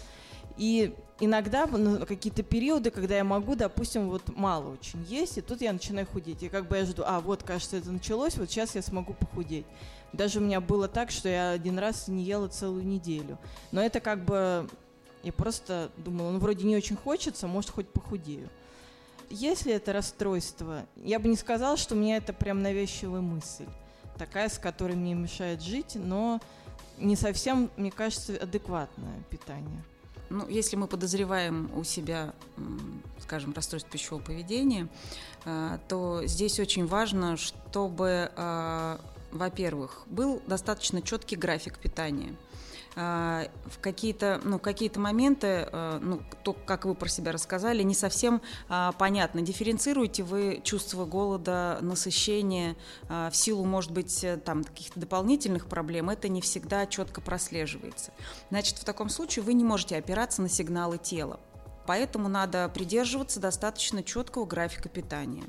И 0.57 0.95
иногда 1.19 1.67
на 1.67 2.05
какие-то 2.05 2.43
периоды, 2.43 2.91
когда 2.91 3.17
я 3.17 3.23
могу, 3.23 3.55
допустим, 3.55 4.09
вот 4.09 4.35
мало 4.35 4.73
очень 4.73 5.03
есть, 5.03 5.37
и 5.37 5.41
тут 5.41 5.61
я 5.61 5.73
начинаю 5.73 6.07
худеть. 6.07 6.43
И 6.43 6.49
как 6.49 6.67
бы 6.67 6.77
я 6.77 6.85
жду, 6.85 7.03
а 7.05 7.19
вот, 7.19 7.43
кажется, 7.43 7.77
это 7.77 7.91
началось, 7.91 8.37
вот 8.37 8.49
сейчас 8.49 8.75
я 8.75 8.81
смогу 8.81 9.13
похудеть. 9.13 9.65
Даже 10.13 10.39
у 10.39 10.41
меня 10.41 10.61
было 10.61 10.87
так, 10.87 11.11
что 11.11 11.29
я 11.29 11.51
один 11.51 11.79
раз 11.79 12.07
не 12.07 12.23
ела 12.23 12.47
целую 12.47 12.85
неделю. 12.85 13.37
Но 13.71 13.81
это 13.81 13.99
как 13.99 14.23
бы, 14.23 14.67
я 15.23 15.33
просто 15.33 15.91
думала, 15.97 16.31
ну 16.31 16.39
вроде 16.39 16.65
не 16.65 16.75
очень 16.75 16.95
хочется, 16.95 17.47
может 17.47 17.71
хоть 17.71 17.89
похудею. 17.89 18.49
Если 19.29 19.73
это 19.73 19.91
расстройство, 19.91 20.85
я 20.95 21.19
бы 21.19 21.27
не 21.27 21.35
сказала, 21.35 21.75
что 21.75 21.95
у 21.95 21.97
меня 21.97 22.17
это 22.17 22.31
прям 22.31 22.61
навязчивая 22.61 23.19
мысль, 23.19 23.65
такая, 24.17 24.47
с 24.47 24.57
которой 24.57 24.95
мне 24.95 25.13
мешает 25.13 25.61
жить, 25.61 25.95
но 25.95 26.39
не 26.97 27.17
совсем, 27.17 27.69
мне 27.75 27.91
кажется, 27.91 28.37
адекватное 28.41 29.21
питание. 29.29 29.83
Ну, 30.29 30.47
если 30.47 30.75
мы 30.75 30.87
подозреваем 30.87 31.69
у 31.75 31.83
себя, 31.83 32.33
скажем, 33.19 33.53
расстройство 33.53 33.91
пищевого 33.91 34.21
поведения, 34.21 34.87
э, 35.45 35.77
то 35.87 36.21
здесь 36.25 36.59
очень 36.59 36.85
важно, 36.85 37.37
чтобы, 37.37 38.31
э, 38.35 38.97
во-первых, 39.31 40.03
был 40.07 40.41
достаточно 40.47 41.01
четкий 41.01 41.35
график 41.35 41.77
питания– 41.77 42.35
а, 42.45 42.66
в 42.97 43.79
какие-то 43.79 44.41
ну, 44.43 44.57
какие 44.57 44.91
моменты, 44.97 45.67
а, 45.71 45.99
ну, 45.99 46.19
то, 46.43 46.53
как 46.53 46.85
вы 46.85 46.95
про 46.95 47.07
себя 47.07 47.31
рассказали, 47.31 47.83
не 47.83 47.93
совсем 47.93 48.41
а, 48.69 48.91
понятно. 48.93 49.41
Дифференцируете 49.41 50.23
вы 50.23 50.61
чувство 50.63 51.05
голода, 51.05 51.77
насыщения 51.81 52.75
в 53.07 53.31
силу, 53.33 53.65
может 53.65 53.91
быть, 53.91 54.23
э, 54.23 54.37
там 54.37 54.63
каких-то 54.63 54.99
дополнительных 54.99 55.67
проблем, 55.67 56.09
это 56.09 56.27
не 56.27 56.41
всегда 56.41 56.85
четко 56.87 57.21
прослеживается. 57.21 58.11
Значит, 58.49 58.77
в 58.77 58.83
таком 58.83 59.09
случае 59.09 59.43
вы 59.43 59.53
не 59.53 59.63
можете 59.63 59.97
опираться 59.97 60.41
на 60.41 60.49
сигналы 60.49 60.97
тела. 60.97 61.39
Поэтому 61.85 62.27
надо 62.27 62.67
придерживаться 62.69 63.39
достаточно 63.39 64.03
четкого 64.03 64.45
графика 64.45 64.89
питания. 64.89 65.45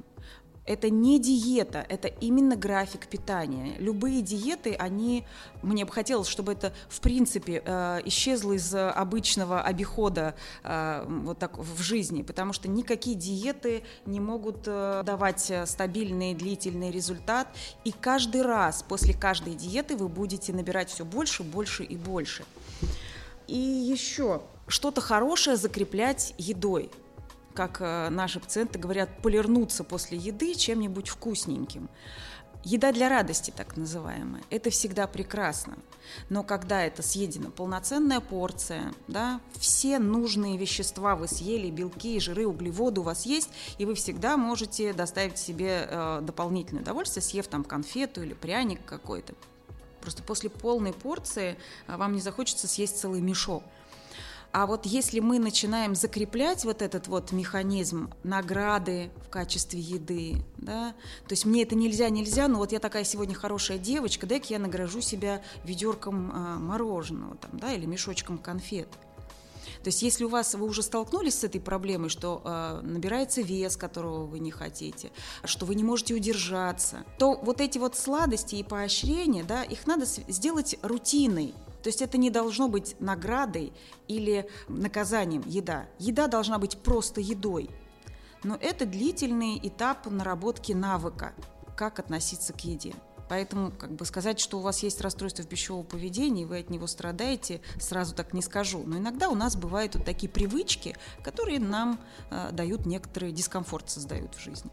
Это 0.69 0.91
не 0.91 1.19
диета, 1.19 1.87
это 1.89 2.09
именно 2.09 2.55
график 2.55 3.07
питания. 3.07 3.75
Любые 3.79 4.21
диеты, 4.21 4.75
они, 4.75 5.25
мне 5.63 5.87
бы 5.87 5.93
хотелось, 5.93 6.29
чтобы 6.29 6.53
это 6.53 6.75
в 6.91 7.01
принципе 7.01 7.63
э, 7.65 8.01
исчезло 8.05 8.53
из 8.53 8.75
обычного 8.75 9.63
обихода 9.63 10.35
э, 10.63 11.07
вот 11.09 11.39
так 11.39 11.57
в 11.57 11.81
жизни, 11.81 12.21
потому 12.21 12.53
что 12.53 12.69
никакие 12.69 13.17
диеты 13.17 13.83
не 14.05 14.21
могут 14.21 14.65
э, 14.67 15.03
давать 15.07 15.51
стабильный 15.65 16.35
длительный 16.35 16.91
результат, 16.91 17.49
и 17.85 17.91
каждый 17.91 18.43
раз 18.43 18.85
после 18.87 19.15
каждой 19.15 19.55
диеты 19.55 19.97
вы 19.97 20.09
будете 20.09 20.53
набирать 20.53 20.91
все 20.91 21.07
больше, 21.07 21.45
больше 21.45 21.83
и 21.83 21.97
больше. 21.97 22.45
И 23.47 23.57
еще 23.57 24.43
что-то 24.67 25.01
хорошее 25.01 25.57
закреплять 25.57 26.35
едой 26.37 26.91
как 27.59 27.81
э, 27.81 28.09
наши 28.11 28.39
пациенты 28.39 28.79
говорят, 28.79 29.21
полирнуться 29.21 29.83
после 29.83 30.17
еды 30.17 30.55
чем-нибудь 30.55 31.09
вкусненьким. 31.09 31.89
Еда 32.63 32.93
для 32.93 33.09
радости, 33.09 33.51
так 33.51 33.77
называемая, 33.77 34.45
это 34.49 34.71
всегда 34.71 35.09
прекрасно. 35.09 35.77
Но 36.29 36.45
когда 36.45 36.85
это 36.85 37.03
съедена 37.03 37.51
полноценная 37.51 38.21
порция, 38.21 38.95
да, 39.09 39.41
все 39.59 39.99
нужные 39.99 40.57
вещества 40.57 41.17
вы 41.17 41.27
съели, 41.27 41.69
белки, 41.69 42.21
жиры, 42.21 42.47
углеводы 42.47 43.01
у 43.01 43.03
вас 43.05 43.27
есть, 43.27 43.51
и 43.77 43.85
вы 43.87 43.97
всегда 43.97 44.37
можете 44.37 44.93
доставить 44.93 45.37
себе 45.37 45.89
э, 45.91 46.21
дополнительное 46.23 46.83
удовольствие, 46.83 47.25
съев 47.25 47.49
там 47.49 47.65
конфету 47.65 48.23
или 48.23 48.35
пряник 48.35 48.85
какой-то. 48.85 49.35
Просто 50.01 50.23
после 50.23 50.49
полной 50.49 50.93
порции 50.93 51.59
э, 51.89 51.97
вам 51.97 52.13
не 52.13 52.21
захочется 52.21 52.69
съесть 52.69 53.01
целый 53.01 53.21
мешок. 53.21 53.65
А 54.59 54.67
вот 54.67 54.87
если 54.87 55.21
мы 55.21 55.39
начинаем 55.39 55.95
закреплять 55.95 56.65
вот 56.65 56.83
этот 56.83 57.07
вот 57.07 57.31
механизм 57.31 58.13
награды 58.25 59.13
в 59.25 59.29
качестве 59.29 59.79
еды, 59.79 60.43
да, 60.57 60.97
то 61.29 61.33
есть 61.33 61.45
мне 61.45 61.63
это 61.63 61.77
нельзя, 61.77 62.09
нельзя, 62.09 62.49
но 62.49 62.59
вот 62.59 62.73
я 62.73 62.81
такая 62.81 63.05
сегодня 63.05 63.37
хорошая 63.37 63.79
девочка, 63.79 64.27
дай-ка 64.27 64.47
я 64.51 64.59
награжу 64.59 65.01
себя 65.01 65.43
ведерком 65.63 66.33
а, 66.35 66.59
мороженого 66.59 67.37
там, 67.37 67.53
да, 67.53 67.73
или 67.73 67.87
мешочком 67.87 68.37
конфет. 68.37 68.89
То 69.85 69.91
есть, 69.91 70.03
если 70.03 70.25
у 70.25 70.29
вас 70.29 70.57
вы 70.57 70.67
уже 70.67 70.83
столкнулись 70.83 71.39
с 71.39 71.45
этой 71.45 71.61
проблемой, 71.61 72.09
что 72.09 72.43
э, 72.45 72.81
набирается 72.83 73.43
вес, 73.43 73.77
которого 73.77 74.25
вы 74.25 74.41
не 74.41 74.51
хотите, 74.51 75.13
что 75.45 75.67
вы 75.67 75.77
не 75.77 75.85
можете 75.85 76.15
удержаться, 76.15 77.05
то 77.17 77.35
вот 77.35 77.61
эти 77.61 77.79
вот 77.79 77.97
сладости 77.97 78.57
и 78.57 78.65
поощрения, 78.65 79.45
да, 79.45 79.63
их 79.63 79.87
надо 79.87 80.05
сделать 80.05 80.77
рутиной. 80.83 81.55
То 81.83 81.89
есть 81.89 82.03
это 82.03 82.19
не 82.19 82.31
должно 82.31 82.69
быть 82.69 82.97
наградой 83.01 83.73
или 84.09 84.49
наказанием 84.69 85.43
еда. 85.47 85.87
Еда 85.99 86.27
должна 86.27 86.59
быть 86.59 86.79
просто 86.79 87.21
едой. 87.21 87.71
Но 88.43 88.57
это 88.61 88.87
длительный 88.87 89.59
этап 89.63 90.07
наработки 90.07 90.73
навыка, 90.73 91.35
как 91.77 91.99
относиться 91.99 92.53
к 92.53 92.61
еде. 92.61 92.95
Поэтому 93.29 93.71
как 93.71 93.93
бы 93.93 94.05
сказать, 94.05 94.41
что 94.41 94.59
у 94.59 94.61
вас 94.63 94.83
есть 94.83 95.01
расстройство 95.01 95.45
пищевого 95.45 95.83
поведения, 95.83 96.43
и 96.43 96.47
вы 96.47 96.61
от 96.61 96.71
него 96.71 96.87
страдаете, 96.87 97.61
сразу 97.79 98.15
так 98.15 98.33
не 98.33 98.43
скажу. 98.43 98.83
Но 98.85 98.97
иногда 98.97 99.29
у 99.29 99.35
нас 99.35 99.55
бывают 99.55 99.95
вот 99.97 100.05
такие 100.05 100.31
привычки, 100.31 100.97
которые 101.23 101.61
нам 101.61 102.01
э, 102.31 102.51
дают 102.53 102.87
некоторый 102.87 103.33
дискомфорт, 103.33 103.91
создают 103.91 104.35
в 104.35 104.41
жизни. 104.41 104.71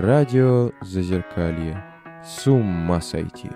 Радио 0.00 0.70
Зазеркалье. 0.80 1.84
С 2.24 2.46
ума 2.46 3.00
сойти. 3.00 3.50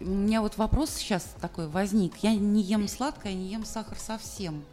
У 0.00 0.04
меня 0.04 0.40
вот 0.40 0.56
вопрос 0.56 0.88
сейчас 0.88 1.34
такой 1.38 1.68
возник. 1.68 2.16
Я 2.22 2.34
не 2.34 2.62
ем 2.62 2.88
сладкое, 2.88 3.34
не 3.34 3.48
ем 3.48 3.66
сахар 3.66 3.98
совсем. 3.98 4.64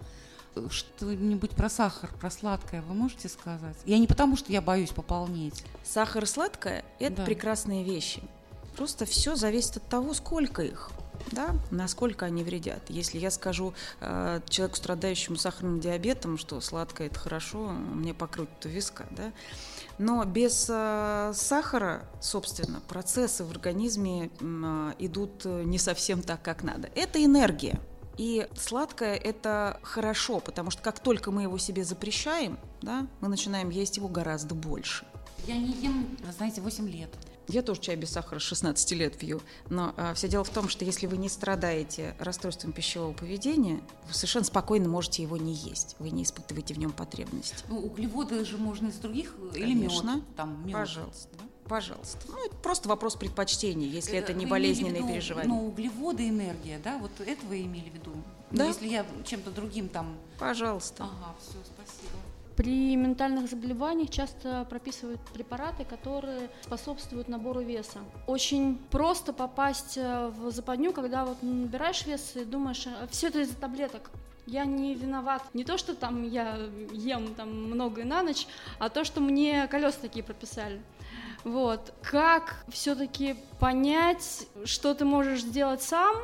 Что-нибудь 0.70 1.52
про 1.52 1.68
сахар, 1.68 2.10
про 2.18 2.32
сладкое 2.32 2.82
вы 2.84 2.94
можете 2.94 3.28
сказать? 3.28 3.76
Я 3.84 4.00
не 4.00 4.08
потому, 4.08 4.38
что 4.38 4.50
я 4.54 4.62
боюсь 4.62 4.92
пополнеть. 4.92 5.66
Сахар 5.84 6.24
и 6.24 6.26
сладкое– 6.26 6.86
это 7.00 7.18
да. 7.18 7.26
прекрасные 7.26 7.84
вещи. 7.84 8.24
Просто 8.78 9.06
все 9.06 9.36
зависит 9.36 9.76
от 9.76 9.90
того, 9.90 10.14
сколько 10.14 10.62
их 10.62 10.90
да, 11.32 11.56
насколько 11.72 12.26
они 12.26 12.44
вредят. 12.44 12.82
Если 12.90 13.18
я 13.18 13.32
скажу 13.32 13.74
э, 14.00 14.42
человеку, 14.50 14.78
страдающему 14.78 15.36
сахарным 15.36 15.80
диабетом, 15.80 16.38
что 16.38 16.60
сладкое 16.62 17.08
это 17.08 17.20
хорошо, 17.20 17.70
мне 17.70 18.14
покрутит 18.14 18.66
у 18.66 18.70
виска, 18.70 19.06
да. 19.12 19.32
Но 19.98 20.24
без 20.26 20.68
э, 20.70 21.32
сахара, 21.36 22.04
собственно, 22.22 22.82
процессы 22.88 23.44
в 23.44 23.52
организме 23.52 24.30
э, 24.40 24.94
идут 25.00 25.46
не 25.46 25.78
совсем 25.78 26.22
так, 26.22 26.42
как 26.42 26.64
надо. 26.64 26.90
Это 26.96 27.24
энергия. 27.24 27.80
И 28.18 28.48
сладкое 28.56 29.16
это 29.16 29.80
хорошо, 29.82 30.40
потому 30.40 30.70
что 30.70 30.82
как 30.84 31.00
только 31.00 31.32
мы 31.32 31.44
его 31.44 31.58
себе 31.58 31.84
запрещаем, 31.84 32.60
да, 32.82 33.08
мы 33.22 33.28
начинаем 33.28 33.70
есть 33.70 33.98
его 33.98 34.08
гораздо 34.08 34.54
больше. 34.54 35.06
Я 35.48 35.58
не 35.58 35.74
ем, 35.74 36.18
знаете, 36.38 36.62
8 36.62 36.88
лет. 36.90 37.10
Я 37.48 37.62
тоже 37.62 37.82
чай 37.82 37.96
без 37.96 38.12
сахара 38.12 38.40
с 38.40 38.44
16 38.44 38.92
лет 38.92 39.18
пью, 39.18 39.42
но 39.70 39.94
а, 39.98 40.14
все 40.14 40.28
дело 40.28 40.44
в 40.44 40.50
том, 40.50 40.70
что 40.70 40.86
если 40.86 41.08
вы 41.08 41.18
не 41.18 41.30
страдаете 41.30 42.16
расстройством 42.20 42.72
пищевого 42.72 43.14
поведения, 43.14 43.82
вы 44.08 44.14
совершенно 44.14 44.46
спокойно 44.46 44.88
можете 44.88 45.24
его 45.24 45.38
не 45.38 45.54
есть, 45.54 45.96
вы 46.00 46.10
не 46.10 46.24
испытываете 46.24 46.74
в 46.74 46.80
нем 46.80 46.92
потребность. 46.92 47.66
Ну, 47.68 47.80
углеводы 47.80 48.44
же 48.46 48.58
можно 48.58 48.88
из 48.88 48.96
других 48.96 49.36
Конечно. 49.54 49.58
или 49.58 49.74
мед, 49.74 50.24
там 50.36 50.66
мед. 50.66 50.74
Пожалуйста. 50.74 51.30
Да? 51.34 51.44
Пожалуйста. 51.68 52.20
Ну, 52.28 52.46
это 52.46 52.56
просто 52.58 52.90
вопрос 52.90 53.16
предпочтений, 53.16 53.88
если 53.88 54.18
это, 54.18 54.32
это 54.32 54.40
не 54.40 54.46
болезненные 54.46 55.02
виду, 55.02 55.08
переживания. 55.08 55.50
Ну, 55.50 55.68
углеводы, 55.68 56.28
энергия, 56.28 56.80
да, 56.84 56.98
вот 56.98 57.12
это 57.20 57.46
вы 57.46 57.62
имели 57.62 57.90
в 57.90 57.94
виду? 57.94 58.12
Ну, 58.52 58.58
да. 58.58 58.68
Если 58.68 58.88
я 58.88 59.06
чем-то 59.26 59.52
другим 59.52 59.90
там... 59.90 60.18
Пожалуйста. 60.40 61.04
Ага, 61.04 61.36
все, 61.42 61.58
спасибо. 61.66 62.18
При 62.56 62.96
ментальных 62.96 63.50
заболеваниях 63.50 64.10
часто 64.10 64.66
прописывают 64.70 65.20
препараты, 65.34 65.86
которые 65.86 66.50
способствуют 66.62 67.28
набору 67.28 67.62
веса. 67.62 68.00
Очень 68.28 68.78
просто 68.92 69.34
попасть 69.34 69.98
э, 69.98 70.28
в 70.28 70.52
западню, 70.52 70.94
когда 70.94 71.26
вот 71.26 71.42
набираешь 71.42 72.06
вес 72.06 72.36
и 72.36 72.46
думаешь, 72.46 72.86
«А, 72.86 73.08
все 73.08 73.28
это 73.28 73.42
из-за 73.42 73.56
таблеток. 73.56 74.12
Я 74.46 74.66
не 74.66 74.94
виноват. 74.94 75.42
Не 75.54 75.64
то, 75.64 75.78
что 75.78 75.96
там 75.96 76.24
я 76.24 76.58
ем 76.92 77.34
там 77.34 77.50
много 77.50 78.02
и 78.02 78.04
на 78.04 78.22
ночь, 78.22 78.46
а 78.78 78.90
то, 78.90 79.04
что 79.04 79.22
мне 79.22 79.68
колеса 79.68 79.98
такие 80.02 80.24
прописали. 80.24 80.82
Вот. 81.44 81.94
Как 82.02 82.66
все-таки 82.70 83.36
понять, 83.60 84.48
что 84.66 84.94
ты 84.94 85.06
можешь 85.06 85.42
сделать 85.42 85.82
сам, 85.82 86.16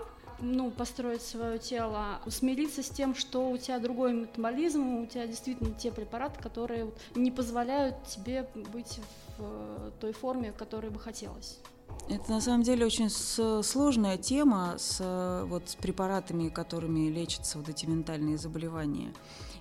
ну, 0.41 0.71
построить 0.71 1.21
свое 1.21 1.59
тело, 1.59 2.21
смириться 2.27 2.83
с 2.83 2.89
тем, 2.89 3.15
что 3.15 3.49
у 3.49 3.57
тебя 3.57 3.79
другой 3.79 4.13
метаболизм, 4.13 5.03
у 5.03 5.05
тебя 5.05 5.27
действительно 5.27 5.73
те 5.73 5.91
препараты, 5.91 6.41
которые 6.41 6.91
не 7.15 7.31
позволяют 7.31 8.03
тебе 8.05 8.47
быть 8.73 8.99
в 9.37 9.43
э, 9.43 9.91
той 9.99 10.13
форме, 10.13 10.51
которой 10.51 10.89
бы 10.89 10.99
хотелось. 10.99 11.59
Это 12.09 12.31
на 12.31 12.41
самом 12.41 12.63
деле 12.63 12.85
очень 12.85 13.09
сложная 13.09 14.17
тема 14.17 14.75
с, 14.77 15.45
вот, 15.47 15.69
с 15.69 15.75
препаратами, 15.75 16.49
которыми 16.49 17.09
лечатся 17.09 17.59
вот 17.59 17.69
эти 17.69 17.85
ментальные 17.85 18.37
заболевания. 18.37 19.13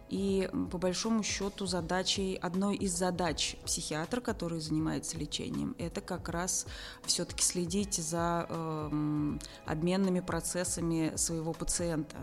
И 0.08 0.48
по 0.70 0.78
большому 0.78 1.22
счету 1.22 1.66
задачей, 1.66 2.38
одной 2.40 2.76
из 2.76 2.92
задач 2.92 3.56
психиатра, 3.64 4.20
который 4.20 4.60
занимается 4.60 5.18
лечением, 5.18 5.74
это 5.78 6.00
как 6.00 6.28
раз 6.30 6.66
все-таки 7.04 7.42
следить 7.42 7.94
за 7.94 8.46
э, 8.48 9.38
обменными 9.66 10.20
процессами 10.20 11.12
своего 11.16 11.52
пациента 11.52 12.16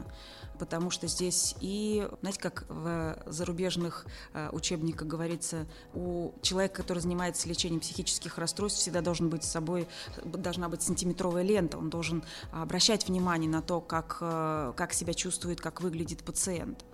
потому 0.58 0.90
что 0.90 1.08
здесь 1.08 1.56
и, 1.60 2.08
знаете, 2.22 2.40
как 2.40 2.66
в 2.70 3.18
зарубежных 3.26 4.06
э, 4.34 4.50
учебниках 4.52 5.08
говорится, 5.08 5.66
у 5.94 6.32
человека, 6.42 6.76
который 6.76 7.00
занимается 7.00 7.48
лечением 7.48 7.82
психических 7.82 8.38
расстройств, 8.38 8.80
всегда 8.80 9.02
должен 9.02 9.30
быть 9.30 9.44
с 9.44 9.52
собой, 9.52 9.88
должна 10.24 10.70
быть 10.70 10.82
сантиметровая 10.82 11.44
лента, 11.44 11.78
он 11.78 11.90
должен 11.90 12.24
обращать 12.52 13.08
внимание 13.08 13.50
на 13.50 13.62
то, 13.62 13.82
как, 13.82 14.18
э, 14.22 14.74
как 14.75 14.94
себя 14.94 15.14
чувствует, 15.14 15.62
как 15.62 15.82
выглядит 15.82 16.24
пациент. 16.24 16.86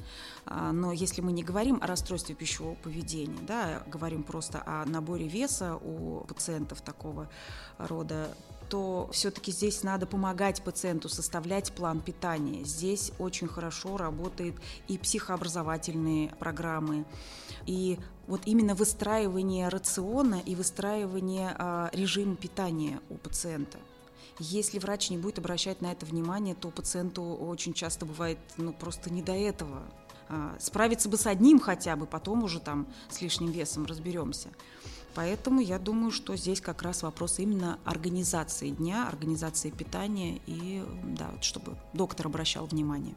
А, 0.45 0.71
но 0.71 0.91
если 0.91 1.21
мы 1.21 1.31
не 1.31 1.43
говорим 1.43 1.79
о 1.81 1.87
расстройстве 1.87 2.35
пищевого 2.35 2.75
поведения, 2.75 3.39
да, 3.47 3.83
а 3.85 3.89
говорим 3.89 4.23
просто 4.23 4.63
о 4.65 4.85
наборе 4.85 5.27
веса 5.27 5.75
у 5.77 6.25
пациентов 6.27 6.81
такого 6.81 7.29
рода, 7.77 8.29
то 8.71 9.09
все-таки 9.11 9.51
здесь 9.51 9.83
надо 9.83 10.05
помогать 10.05 10.63
пациенту 10.63 11.09
составлять 11.09 11.73
план 11.73 11.99
питания. 11.99 12.63
Здесь 12.63 13.11
очень 13.19 13.49
хорошо 13.49 13.97
работает 13.97 14.55
и 14.87 14.97
психообразовательные 14.97 16.29
программы, 16.39 17.03
и 17.65 17.99
вот 18.27 18.41
именно 18.45 18.75
выстраивание 18.75 19.67
рациона 19.69 20.41
и 20.45 20.55
выстраивание 20.55 21.55
э, 21.57 21.89
режима 21.93 22.35
питания 22.35 22.99
у 23.09 23.15
пациента. 23.15 23.77
Если 24.39 24.79
врач 24.79 25.09
не 25.09 25.17
будет 25.17 25.39
обращать 25.39 25.81
на 25.81 25.91
это 25.91 26.05
внимание, 26.05 26.55
то 26.55 26.69
пациенту 26.69 27.21
очень 27.23 27.73
часто 27.73 28.05
бывает 28.05 28.39
ну, 28.57 28.73
просто 28.73 29.11
не 29.11 29.21
до 29.21 29.33
этого. 29.33 29.83
А, 30.29 30.55
справиться 30.59 31.09
бы 31.09 31.17
с 31.17 31.27
одним 31.27 31.59
хотя 31.59 31.95
бы, 31.95 32.05
потом 32.05 32.43
уже 32.43 32.59
там 32.59 32.87
с 33.09 33.21
лишним 33.21 33.51
весом 33.51 33.85
разберемся. 33.85 34.49
Поэтому 35.13 35.59
я 35.59 35.77
думаю, 35.77 36.11
что 36.11 36.37
здесь 36.37 36.61
как 36.61 36.81
раз 36.83 37.03
вопрос 37.03 37.39
именно 37.39 37.79
организации 37.83 38.69
дня, 38.69 39.07
организации 39.07 39.69
питания 39.69 40.39
и, 40.47 40.83
да, 41.03 41.29
вот 41.33 41.43
чтобы 41.43 41.75
доктор 41.93 42.27
обращал 42.27 42.65
внимание. 42.65 43.15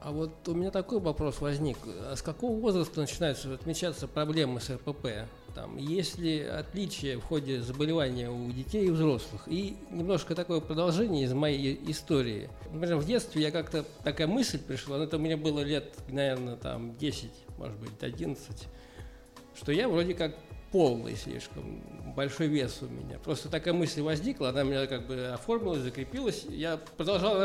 А 0.00 0.12
вот 0.12 0.48
у 0.48 0.54
меня 0.54 0.70
такой 0.70 1.00
вопрос 1.00 1.40
возник. 1.40 1.76
А 1.86 2.14
с 2.14 2.22
какого 2.22 2.58
возраста 2.60 3.00
начинаются 3.00 3.52
отмечаться 3.52 4.06
проблемы 4.06 4.60
с 4.60 4.70
РПП? 4.70 5.08
Там, 5.54 5.76
есть 5.76 6.18
ли 6.18 6.40
отличия 6.40 7.18
в 7.18 7.22
ходе 7.22 7.60
заболевания 7.62 8.30
у 8.30 8.50
детей 8.52 8.86
и 8.86 8.90
взрослых? 8.90 9.42
И 9.48 9.76
немножко 9.90 10.36
такое 10.36 10.60
продолжение 10.60 11.24
из 11.24 11.32
моей 11.32 11.80
истории. 11.90 12.48
Например, 12.72 12.98
в 12.98 13.06
детстве 13.06 13.42
я 13.42 13.50
как-то 13.50 13.84
такая 14.04 14.28
мысль 14.28 14.60
пришла, 14.60 14.98
но 14.98 15.04
это 15.04 15.16
у 15.16 15.20
меня 15.20 15.36
было 15.36 15.60
лет, 15.60 15.96
наверное, 16.08 16.56
там 16.56 16.96
10, 16.96 17.30
может 17.58 17.76
быть, 17.78 17.90
11, 18.00 18.68
что 19.56 19.72
я 19.72 19.88
вроде 19.88 20.14
как 20.14 20.36
полный 20.70 21.16
слишком, 21.16 21.82
большой 22.14 22.48
вес 22.48 22.78
у 22.82 22.86
меня. 22.86 23.18
Просто 23.18 23.48
такая 23.48 23.74
мысль 23.74 24.02
возникла, 24.02 24.50
она 24.50 24.62
у 24.62 24.64
меня 24.64 24.86
как 24.86 25.06
бы 25.06 25.28
оформилась, 25.28 25.80
закрепилась. 25.80 26.44
Я 26.48 26.78
продолжал 26.96 27.38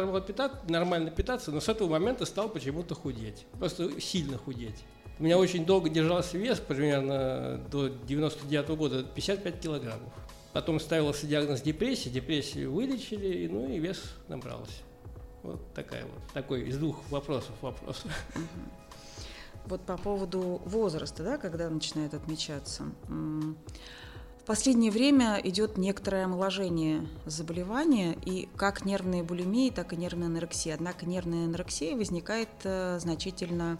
нормально 0.67 1.11
питаться, 1.11 1.51
но 1.51 1.59
с 1.59 1.69
этого 1.69 1.89
момента 1.89 2.25
стал 2.25 2.49
почему-то 2.49 2.95
худеть. 2.95 3.45
Просто 3.59 3.99
сильно 4.01 4.37
худеть. 4.37 4.83
У 5.19 5.23
меня 5.23 5.37
очень 5.37 5.65
долго 5.65 5.89
держался 5.89 6.37
вес, 6.37 6.59
примерно 6.59 7.61
до 7.71 7.87
99 7.87 8.69
-го 8.69 8.75
года, 8.75 9.03
55 9.03 9.59
килограммов. 9.59 10.13
Потом 10.53 10.79
ставился 10.79 11.27
диагноз 11.27 11.61
депрессии, 11.61 12.09
депрессию 12.09 12.71
вылечили, 12.71 13.47
ну 13.47 13.67
и 13.69 13.79
вес 13.79 14.01
набрался. 14.27 14.73
Вот 15.43 15.61
такая 15.73 16.03
вот, 16.05 16.21
такой 16.33 16.63
из 16.63 16.77
двух 16.77 16.97
вопросов 17.09 17.51
вопрос. 17.61 18.03
Вот 19.67 19.81
по 19.81 19.97
поводу 19.97 20.61
возраста, 20.65 21.23
да, 21.23 21.37
когда 21.37 21.69
начинает 21.69 22.13
отмечаться. 22.13 22.83
В 23.07 24.45
последнее 24.45 24.91
время 24.91 25.39
идет 25.41 25.77
некоторое 25.77 26.25
омоложение 26.25 27.07
заболевания, 27.25 28.17
и 28.25 28.49
как 28.57 28.83
нервные 28.83 29.23
булимии, 29.23 29.69
так 29.69 29.93
и 29.93 29.95
нервная 29.95 30.27
анорексия. 30.27 30.75
Однако 30.75 31.05
нервная 31.05 31.45
анорексия 31.45 31.95
возникает 31.95 32.49
э, 32.65 32.99
значительно 32.99 33.77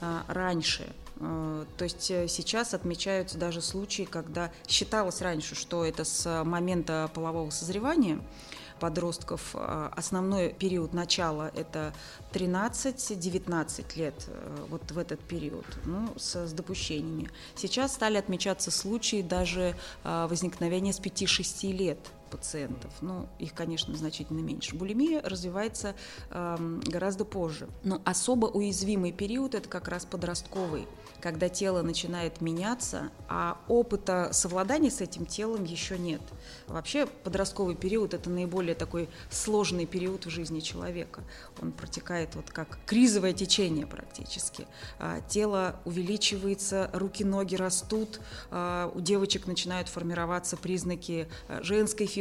э, 0.00 0.20
раньше. 0.28 0.90
Э, 1.16 1.66
то 1.76 1.84
есть 1.84 2.00
сейчас 2.00 2.72
отмечаются 2.72 3.36
даже 3.36 3.60
случаи, 3.60 4.04
когда 4.04 4.50
считалось 4.66 5.20
раньше, 5.20 5.54
что 5.54 5.84
это 5.84 6.04
с 6.04 6.42
момента 6.42 7.10
полового 7.12 7.50
созревания– 7.50 8.18
подростков 8.78 9.50
а, 9.54 9.92
основной 9.96 10.50
период 10.50 10.94
начала 10.94 11.50
это 11.54 11.92
13-19 12.32 13.98
лет, 13.98 14.14
э, 14.28 14.66
вот 14.68 14.90
в 14.90 14.98
этот 14.98 15.20
период, 15.20 15.66
ну, 15.84 16.08
с, 16.16 16.46
с 16.46 16.52
допущениями. 16.52 17.30
Сейчас 17.54 17.94
стали 17.94 18.16
отмечаться 18.16 18.70
случаи 18.70 19.22
даже 19.22 19.74
а, 20.04 20.26
возникновения 20.28 20.92
с 20.92 21.00
5-6 21.00 21.72
лет 21.72 21.98
пациентов. 22.30 22.92
Ну, 23.00 23.28
их, 23.38 23.54
конечно, 23.54 23.96
значительно 23.96 24.40
меньше. 24.40 24.76
Булимия 24.76 25.22
развивается 25.22 25.94
э, 26.30 26.80
гораздо 26.86 27.24
позже. 27.24 27.68
Но 27.84 28.00
особо 28.04 28.46
уязвимый 28.46 29.12
период 29.12 29.54
это 29.54 29.68
как 29.68 29.88
раз 29.88 30.04
подростковый 30.04 30.86
когда 31.20 31.48
тело 31.48 31.82
начинает 31.82 32.40
меняться, 32.40 33.10
а 33.28 33.58
опыта 33.68 34.30
совладания 34.32 34.90
с 34.90 35.00
этим 35.00 35.26
телом 35.26 35.64
еще 35.64 35.98
нет. 35.98 36.20
Вообще 36.66 37.06
подростковый 37.06 37.74
период– 37.74 38.14
это 38.14 38.30
наиболее 38.30 38.74
такой 38.74 39.08
сложный 39.30 39.86
период 39.86 40.26
в 40.26 40.30
жизни 40.30 40.60
человека. 40.60 41.22
Он 41.60 41.72
протекает 41.72 42.34
вот 42.34 42.50
как 42.50 42.78
кризовое 42.86 43.32
течение 43.32 43.86
практически. 43.86 44.66
А, 44.98 45.20
тело 45.22 45.80
увеличивается, 45.84 46.90
руки-ноги 46.92 47.56
растут, 47.56 48.20
а, 48.50 48.90
у 48.94 49.00
девочек 49.00 49.46
начинают 49.46 49.88
формироваться 49.88 50.56
признаки 50.56 51.28
а, 51.48 51.62
женской 51.62 52.06
фигуры. 52.06 52.17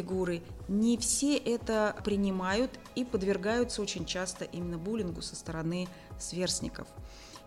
Не 0.68 0.98
все 0.98 1.38
это 1.38 1.96
принимают 2.04 2.72
и 2.96 3.06
подвергаются 3.06 3.82
очень 3.82 4.06
часто 4.06 4.46
именно 4.46 4.77
буллингу 4.77 5.22
со 5.22 5.36
стороны 5.36 5.88
сверстников. 6.20 6.88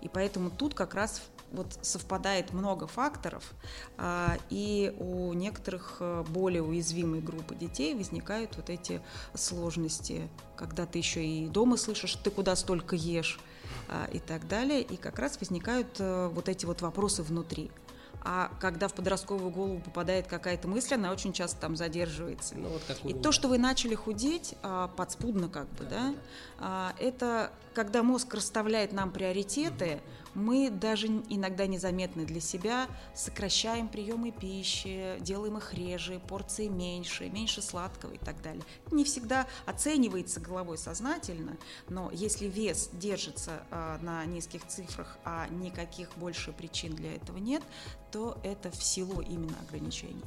И 0.00 0.08
поэтому 0.08 0.50
тут 0.50 0.74
как 0.74 0.94
раз 0.94 1.22
вот 1.52 1.78
совпадает 1.82 2.52
много 2.52 2.86
факторов, 2.86 3.52
а, 3.98 4.38
и 4.50 4.94
у 4.98 5.32
некоторых 5.32 5.96
э, 6.00 6.24
более 6.28 6.62
уязвимой 6.62 7.20
группы 7.20 7.54
детей 7.54 7.94
возникают 7.94 8.56
вот 8.56 8.70
эти 8.70 9.02
сложности, 9.34 10.28
когда 10.56 10.86
ты 10.86 10.98
еще 10.98 11.24
и 11.24 11.48
дома 11.48 11.76
слышишь, 11.76 12.14
ты 12.14 12.30
куда 12.30 12.54
столько 12.56 12.94
ешь 12.94 13.40
а, 13.88 14.08
и 14.12 14.20
так 14.20 14.46
далее, 14.46 14.80
и 14.80 14.96
как 14.96 15.18
раз 15.18 15.38
возникают 15.40 15.96
э, 15.98 16.30
вот 16.32 16.48
эти 16.48 16.66
вот 16.66 16.82
вопросы 16.82 17.22
внутри. 17.22 17.70
А 18.22 18.50
когда 18.60 18.88
в 18.88 18.94
подростковую 18.94 19.50
голову 19.50 19.80
попадает 19.80 20.26
какая-то 20.26 20.68
мысль, 20.68 20.94
она 20.94 21.10
очень 21.10 21.32
часто 21.32 21.60
там 21.60 21.76
задерживается. 21.76 22.54
Ну, 22.54 22.68
вот 22.68 22.82
и 23.04 23.14
то, 23.14 23.32
что 23.32 23.48
вы 23.48 23.58
начали 23.58 23.94
худеть, 23.94 24.54
а, 24.62 24.88
подспудно 24.88 25.48
как 25.48 25.68
бы, 25.70 25.84
да, 25.84 26.14
да, 26.58 26.94
это 26.98 27.50
когда 27.74 28.02
мозг 28.02 28.34
расставляет 28.34 28.92
нам 28.92 29.10
приоритеты, 29.10 29.94
угу 29.94 30.19
мы 30.34 30.70
даже 30.70 31.06
иногда 31.06 31.66
незаметно 31.66 32.24
для 32.24 32.40
себя 32.40 32.86
сокращаем 33.14 33.88
приемы 33.88 34.30
пищи, 34.30 35.16
делаем 35.20 35.58
их 35.58 35.74
реже, 35.74 36.20
порции 36.28 36.68
меньше, 36.68 37.28
меньше 37.28 37.62
сладкого 37.62 38.12
и 38.12 38.18
так 38.18 38.40
далее. 38.42 38.62
Не 38.90 39.04
всегда 39.04 39.46
оценивается 39.66 40.40
головой 40.40 40.78
сознательно, 40.78 41.56
но 41.88 42.10
если 42.12 42.46
вес 42.46 42.90
держится 42.92 43.62
э, 43.70 43.98
на 44.02 44.24
низких 44.24 44.66
цифрах, 44.66 45.18
а 45.24 45.48
никаких 45.48 46.10
больше 46.16 46.52
причин 46.52 46.94
для 46.94 47.14
этого 47.14 47.38
нет, 47.38 47.62
то 48.10 48.38
это 48.42 48.70
в 48.70 48.82
силу 48.82 49.20
именно 49.20 49.56
ограничений. 49.68 50.22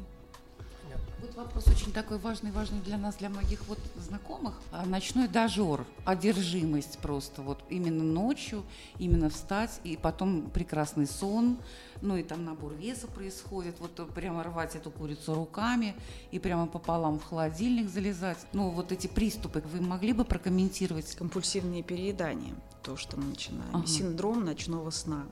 Вот 1.21 1.35
вопрос 1.35 1.67
очень 1.67 1.91
такой 1.91 2.17
важный, 2.17 2.51
важный 2.51 2.79
для 2.81 2.97
нас, 2.97 3.15
для 3.15 3.29
многих 3.29 3.65
вот 3.67 3.79
знакомых. 3.95 4.53
А 4.71 4.85
ночной 4.85 5.27
дожор, 5.27 5.85
одержимость 6.05 6.99
просто 6.99 7.41
вот 7.41 7.63
именно 7.69 8.03
ночью, 8.03 8.63
именно 8.99 9.29
встать, 9.29 9.79
и 9.83 9.97
потом 9.97 10.49
прекрасный 10.49 11.07
сон, 11.07 11.57
ну 12.01 12.17
и 12.17 12.23
там 12.23 12.43
набор 12.43 12.73
веса 12.73 13.07
происходит, 13.07 13.79
вот 13.79 13.95
прямо 14.13 14.43
рвать 14.43 14.75
эту 14.75 14.91
курицу 14.91 15.33
руками 15.33 15.95
и 16.31 16.39
прямо 16.39 16.67
пополам 16.67 17.19
в 17.19 17.23
холодильник 17.23 17.89
залезать. 17.89 18.39
Ну 18.51 18.69
вот 18.69 18.91
эти 18.91 19.07
приступы 19.07 19.63
вы 19.71 19.81
могли 19.81 20.13
бы 20.13 20.25
прокомментировать? 20.25 21.15
Компульсивные 21.15 21.83
переедания, 21.83 22.53
то, 22.81 22.97
что 22.97 23.17
мы 23.17 23.25
начинаем. 23.25 23.73
Ага. 23.73 23.87
Синдром 23.87 24.43
ночного 24.43 24.89
сна. 24.89 25.25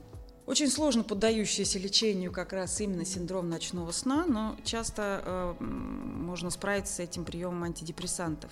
Очень 0.52 0.70
сложно 0.70 1.06
поддающийся 1.06 1.80
лечению 1.80 2.34
как 2.34 2.52
раз 2.52 2.82
именно 2.82 3.06
синдром 3.06 3.50
ночного 3.50 3.94
сна, 3.94 4.26
но 4.28 4.58
часто 4.66 5.24
э, 5.26 5.64
можно 5.64 6.50
справиться 6.50 6.96
с 6.96 7.00
этим 7.00 7.24
приемом 7.24 7.64
антидепрессантов. 7.64 8.52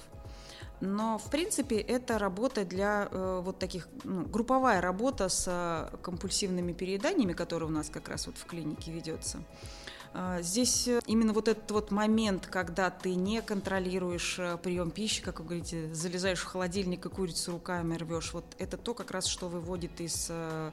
Но, 0.79 1.17
в 1.17 1.29
принципе, 1.29 1.75
это 1.75 2.17
работа 2.17 2.63
для 2.63 3.09
э, 3.11 3.41
вот 3.43 3.59
таких, 3.59 3.89
ну, 4.05 4.25
групповая 4.25 4.79
работа 4.79 5.27
с 5.27 5.43
э, 5.45 5.97
компульсивными 6.01 6.71
перееданиями, 6.71 7.33
которая 7.33 7.69
у 7.69 7.73
нас 7.73 7.89
как 7.89 8.07
раз 8.07 8.27
вот 8.27 8.37
в 8.37 8.45
клинике 8.45 8.93
ведется. 8.93 9.39
Здесь 10.41 10.87
э, 10.87 10.99
именно 11.05 11.33
вот 11.33 11.47
этот 11.47 11.69
вот 11.71 11.91
момент, 11.91 12.47
когда 12.47 12.89
ты 12.89 13.15
не 13.15 13.41
контролируешь 13.41 14.37
э, 14.39 14.57
прием 14.57 14.91
пищи, 14.91 15.21
как 15.21 15.39
вы 15.39 15.45
говорите, 15.45 15.93
залезаешь 15.93 16.39
в 16.39 16.45
холодильник 16.45 17.05
и 17.05 17.09
курицу 17.09 17.51
руками 17.51 17.95
рвешь, 17.95 18.33
вот 18.33 18.45
это 18.57 18.77
то 18.77 18.93
как 18.93 19.11
раз, 19.11 19.27
что 19.27 19.49
выводит 19.49 20.01
из, 20.01 20.27
э, 20.29 20.71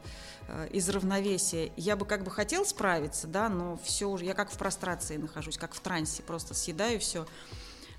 из 0.72 0.88
равновесия. 0.88 1.72
Я 1.77 1.96
бы 1.96 2.07
как 2.07 2.25
бы 2.25 2.31
хотел 2.31 2.64
справиться, 2.64 3.27
да, 3.27 3.49
но 3.49 3.79
все 3.83 4.09
уже, 4.09 4.25
я 4.25 4.35
как 4.35 4.51
в 4.51 4.57
прострации 4.57 5.16
нахожусь, 5.16 5.59
как 5.59 5.75
в 5.75 5.81
трансе, 5.81 6.22
просто 6.22 6.55
съедаю 6.55 6.99
все. 6.99 7.27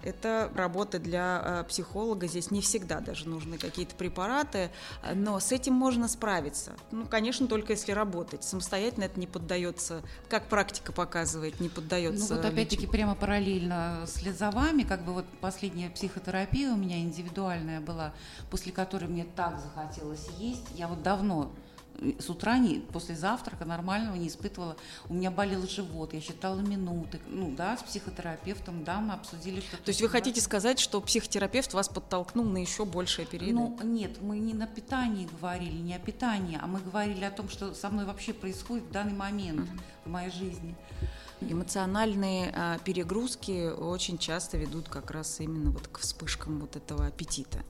Это 0.03 0.51
работа 0.55 0.99
для 0.99 1.41
э, 1.43 1.63
психолога. 1.67 2.27
Здесь 2.27 2.51
не 2.51 2.61
всегда 2.61 2.99
даже 2.99 3.27
нужны 3.27 3.57
какие-то 3.57 3.95
препараты, 3.95 4.69
но 5.13 5.39
с 5.39 5.51
этим 5.51 5.73
можно 5.73 6.07
справиться. 6.07 6.75
Ну, 6.91 7.05
конечно, 7.05 7.47
только 7.47 7.73
если 7.73 7.91
работать. 7.91 8.43
Самостоятельно 8.43 9.05
это 9.05 9.19
не 9.19 9.27
поддается, 9.27 10.01
как 10.29 10.47
практика 10.47 10.91
показывает, 10.91 11.59
не 11.59 11.69
поддается. 11.69 12.35
Ну 12.35 12.41
вот 12.41 12.45
опять-таки 12.45 12.87
прямо 12.87 13.15
параллельно 13.15 14.03
с 14.05 14.21
Лизовами, 14.21 14.83
как 14.83 15.03
бы 15.03 15.13
вот 15.13 15.25
последняя 15.41 15.89
психотерапия 15.89 16.71
у 16.71 16.77
меня 16.77 16.99
индивидуальная 16.99 17.81
была, 17.81 18.13
после 18.49 18.71
которой 18.71 19.05
мне 19.05 19.25
так 19.35 19.59
захотелось 19.59 20.27
есть. 20.37 20.65
Я 20.75 20.87
вот 20.87 21.01
давно 21.03 21.51
с 22.19 22.29
утра 22.29 22.57
не, 22.57 22.79
после 22.79 23.15
завтрака 23.15 23.65
нормального 23.65 24.15
не 24.15 24.27
испытывала. 24.27 24.77
У 25.09 25.13
меня 25.13 25.31
болел 25.31 25.67
живот, 25.67 26.13
я 26.13 26.21
считала 26.21 26.59
минуты. 26.59 27.19
Ну 27.27 27.53
да, 27.55 27.77
с 27.77 27.83
психотерапевтом, 27.83 28.83
да, 28.83 28.99
мы 28.99 29.13
обсудили, 29.13 29.61
что... 29.61 29.77
То 29.77 29.89
есть 29.89 30.01
вы 30.01 30.09
хотите 30.09 30.41
сказать, 30.41 30.79
что 30.79 31.01
психотерапевт 31.01 31.73
вас 31.73 31.89
подтолкнул 31.89 32.45
на 32.45 32.57
еще 32.57 32.85
большее 32.85 33.25
переедание? 33.25 33.75
Ну 33.79 33.83
нет, 33.83 34.21
мы 34.21 34.39
не 34.39 34.53
на 34.53 34.67
питании 34.67 35.27
говорили, 35.39 35.77
не 35.77 35.95
о 35.95 35.99
питании, 35.99 36.59
а 36.61 36.67
мы 36.67 36.79
говорили 36.79 37.23
о 37.23 37.31
том, 37.31 37.49
что 37.49 37.73
со 37.73 37.89
мной 37.89 38.05
вообще 38.05 38.33
происходит 38.33 38.85
в 38.85 38.91
данный 38.91 39.13
момент 39.13 39.61
mm-hmm. 39.61 39.79
в 40.05 40.09
моей 40.09 40.31
жизни. 40.31 40.75
Эмоциональные 41.41 42.51
а, 42.55 42.79
перегрузки 42.79 43.69
очень 43.69 44.17
часто 44.17 44.57
ведут 44.57 44.89
как 44.89 45.11
раз 45.11 45.39
именно 45.39 45.69
вот 45.69 45.87
к 45.87 45.99
вспышкам 45.99 46.59
вот 46.59 46.75
этого 46.75 47.05
аппетита. 47.05 47.63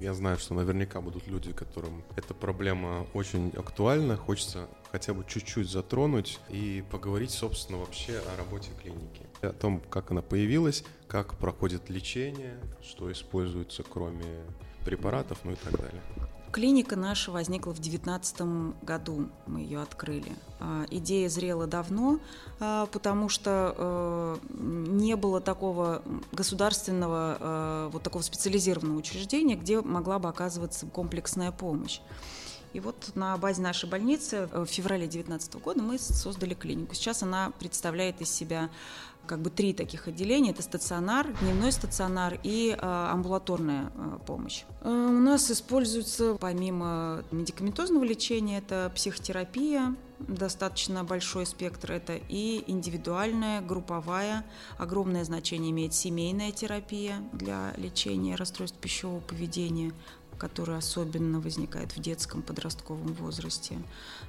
Я 0.00 0.12
знаю, 0.14 0.38
что 0.38 0.54
наверняка 0.54 1.00
будут 1.00 1.26
люди, 1.26 1.52
которым 1.52 2.04
эта 2.16 2.34
проблема 2.34 3.06
очень 3.14 3.50
актуальна. 3.50 4.16
Хочется 4.16 4.68
хотя 4.90 5.14
бы 5.14 5.24
чуть-чуть 5.26 5.70
затронуть 5.70 6.40
и 6.50 6.84
поговорить, 6.90 7.30
собственно, 7.30 7.78
вообще 7.78 8.18
о 8.18 8.36
работе 8.36 8.70
клиники. 8.82 9.26
О 9.42 9.52
том, 9.52 9.80
как 9.80 10.10
она 10.10 10.22
появилась, 10.22 10.84
как 11.06 11.36
проходит 11.38 11.90
лечение, 11.90 12.58
что 12.82 13.10
используется 13.10 13.82
кроме 13.82 14.44
препаратов, 14.84 15.38
ну 15.44 15.52
и 15.52 15.56
так 15.56 15.78
далее. 15.78 16.02
Клиника 16.54 16.94
наша 16.94 17.32
возникла 17.32 17.72
в 17.72 17.80
2019 17.80 18.82
году, 18.82 19.28
мы 19.48 19.62
ее 19.62 19.82
открыли. 19.82 20.30
А, 20.60 20.86
идея 20.88 21.28
зрела 21.28 21.66
давно, 21.66 22.20
а, 22.60 22.86
потому 22.86 23.28
что 23.28 23.74
э, 23.76 24.36
не 24.50 25.16
было 25.16 25.40
такого 25.40 26.02
государственного, 26.30 27.38
э, 27.40 27.90
вот 27.92 28.04
такого 28.04 28.22
специализированного 28.22 28.96
учреждения, 28.96 29.56
где 29.56 29.80
могла 29.80 30.20
бы 30.20 30.28
оказываться 30.28 30.86
комплексная 30.86 31.50
помощь. 31.50 31.98
И 32.72 32.78
вот 32.78 33.10
на 33.16 33.36
базе 33.36 33.60
нашей 33.60 33.88
больницы 33.88 34.48
в 34.52 34.66
феврале 34.66 35.06
2019 35.06 35.56
года 35.56 35.82
мы 35.82 35.98
создали 35.98 36.54
клинику. 36.54 36.94
Сейчас 36.94 37.24
она 37.24 37.50
представляет 37.58 38.20
из 38.20 38.30
себя 38.30 38.70
как 39.26 39.40
бы 39.40 39.50
три 39.50 39.72
таких 39.72 40.08
отделения. 40.08 40.50
Это 40.50 40.62
стационар, 40.62 41.26
дневной 41.40 41.72
стационар 41.72 42.38
и 42.42 42.70
э, 42.70 42.76
амбулаторная 42.80 43.92
э, 43.94 44.18
помощь. 44.26 44.64
Э, 44.82 44.88
у 44.90 45.20
нас 45.20 45.50
используется 45.50 46.36
помимо 46.40 47.24
медикаментозного 47.30 48.04
лечения, 48.04 48.58
это 48.58 48.90
психотерапия, 48.94 49.94
достаточно 50.18 51.04
большой 51.04 51.46
спектр, 51.46 51.92
это 51.92 52.18
и 52.28 52.64
индивидуальная, 52.66 53.60
групповая, 53.60 54.44
огромное 54.78 55.24
значение 55.24 55.70
имеет 55.70 55.94
семейная 55.94 56.52
терапия 56.52 57.16
для 57.32 57.72
лечения 57.76 58.36
расстройств 58.36 58.78
пищевого 58.78 59.20
поведения, 59.20 59.92
которая 60.38 60.78
особенно 60.78 61.40
возникает 61.40 61.96
в 61.96 62.00
детском 62.00 62.42
подростковом 62.42 63.12
возрасте. 63.14 63.74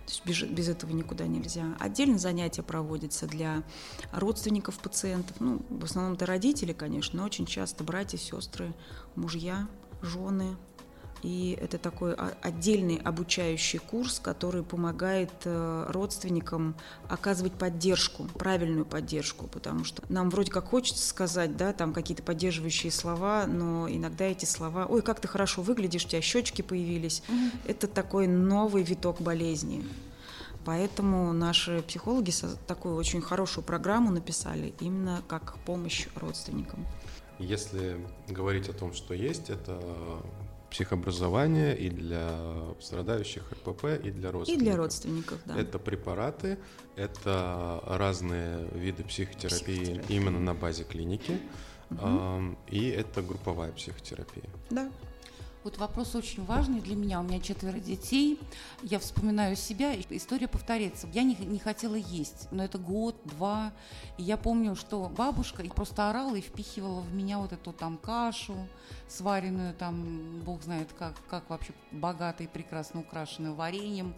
То 0.06 0.12
есть 0.12 0.26
без, 0.26 0.42
без 0.44 0.70
этого 0.70 0.92
никуда 0.92 1.28
нельзя. 1.28 1.76
Отдельно 1.80 2.18
занятия 2.18 2.64
проводятся 2.64 3.28
для 3.28 3.64
родственников 4.12 4.80
пациентов. 4.80 5.38
Ну, 5.40 5.62
в 5.70 5.84
основном 5.84 6.14
это 6.14 6.26
родители, 6.26 6.74
конечно, 6.74 7.20
но 7.20 7.26
очень 7.26 7.46
часто 7.46 7.84
братья, 7.84 8.18
сестры, 8.18 8.74
мужья, 9.16 9.68
жены, 10.02 10.56
и 11.26 11.58
это 11.60 11.80
такой 11.80 12.14
отдельный 12.14 12.98
обучающий 12.98 13.80
курс, 13.80 14.20
который 14.20 14.62
помогает 14.62 15.32
э, 15.46 15.86
родственникам 15.90 16.76
оказывать 17.10 17.54
поддержку, 17.54 18.26
правильную 18.26 18.86
поддержку, 18.86 19.48
потому 19.48 19.86
что 19.86 20.04
нам 20.08 20.30
вроде 20.30 20.52
как 20.52 20.66
хочется 20.66 21.04
сказать, 21.04 21.58
да, 21.58 21.74
там 21.74 21.94
какие-то 21.94 22.22
поддерживающие 22.22 22.92
слова, 22.92 23.48
но 23.48 23.90
иногда 23.90 24.26
эти 24.26 24.46
слова, 24.46 24.86
ой, 24.86 25.02
как 25.02 25.20
ты 25.20 25.28
хорошо 25.28 25.64
выглядишь, 25.64 26.06
у 26.06 26.10
тебя 26.10 26.22
щечки 26.22 26.62
появились, 26.62 27.24
mm-hmm. 27.28 27.52
это 27.70 27.88
такой 27.88 28.28
новый 28.28 28.84
виток 28.84 29.20
болезни. 29.20 29.84
Поэтому 30.64 31.34
наши 31.34 31.84
психологи 31.88 32.32
такую 32.68 32.98
очень 32.98 33.22
хорошую 33.22 33.64
программу 33.64 34.12
написали 34.12 34.76
именно 34.80 35.24
как 35.28 35.58
помощь 35.66 36.06
родственникам. 36.14 36.86
Если 37.40 37.98
говорить 38.30 38.70
о 38.70 38.74
том, 38.74 38.94
что 38.94 39.16
есть, 39.16 39.50
это 39.50 39.80
психообразования 40.76 41.74
и 41.74 41.90
для 41.90 42.30
страдающих 42.82 43.50
РПП, 43.54 43.86
и 44.04 44.12
для 44.12 44.32
родственников. 44.32 44.62
И 44.62 44.66
для 44.66 44.76
родственников, 44.76 45.40
да. 45.46 45.58
Это 45.58 45.80
препараты, 45.80 46.58
это 46.98 47.82
разные 47.86 48.68
виды 48.74 49.06
психотерапии, 49.06 49.78
психотерапии. 49.78 50.16
именно 50.18 50.40
на 50.40 50.54
базе 50.54 50.84
клиники, 50.84 51.40
угу. 51.90 52.58
и 52.68 52.90
это 52.90 53.22
групповая 53.22 53.72
психотерапия. 53.72 54.50
Да. 54.70 54.92
Вот 55.66 55.80
вопрос 55.80 56.14
очень 56.14 56.46
важный 56.46 56.80
для 56.80 56.96
меня. 56.96 57.20
У 57.20 57.24
меня 57.24 57.40
четверо 57.40 57.80
детей. 57.80 58.40
Я 58.84 59.00
вспоминаю 59.00 59.56
себя, 59.56 59.96
история 60.12 60.48
повторяется. 60.48 61.08
Я 61.12 61.24
не, 61.24 61.34
не 61.34 61.58
хотела 61.58 61.96
есть, 61.96 62.48
но 62.52 62.64
это 62.64 62.78
год, 62.78 63.16
два. 63.24 63.74
И 64.20 64.22
я 64.22 64.38
помню, 64.38 64.76
что 64.76 65.10
бабушка 65.10 65.64
просто 65.64 66.08
орала 66.08 66.36
и 66.36 66.42
впихивала 66.42 67.02
в 67.02 67.12
меня 67.16 67.40
вот 67.40 67.52
эту 67.52 67.74
там 67.74 67.98
кашу, 67.98 68.56
сваренную 69.08 69.74
там, 69.74 70.42
бог 70.42 70.62
знает 70.62 70.94
как, 70.94 71.16
как 71.32 71.50
вообще 71.50 71.74
богато 71.92 72.44
и 72.44 72.48
прекрасно 72.48 73.00
украшенную 73.00 73.56
вареньем. 73.56 74.14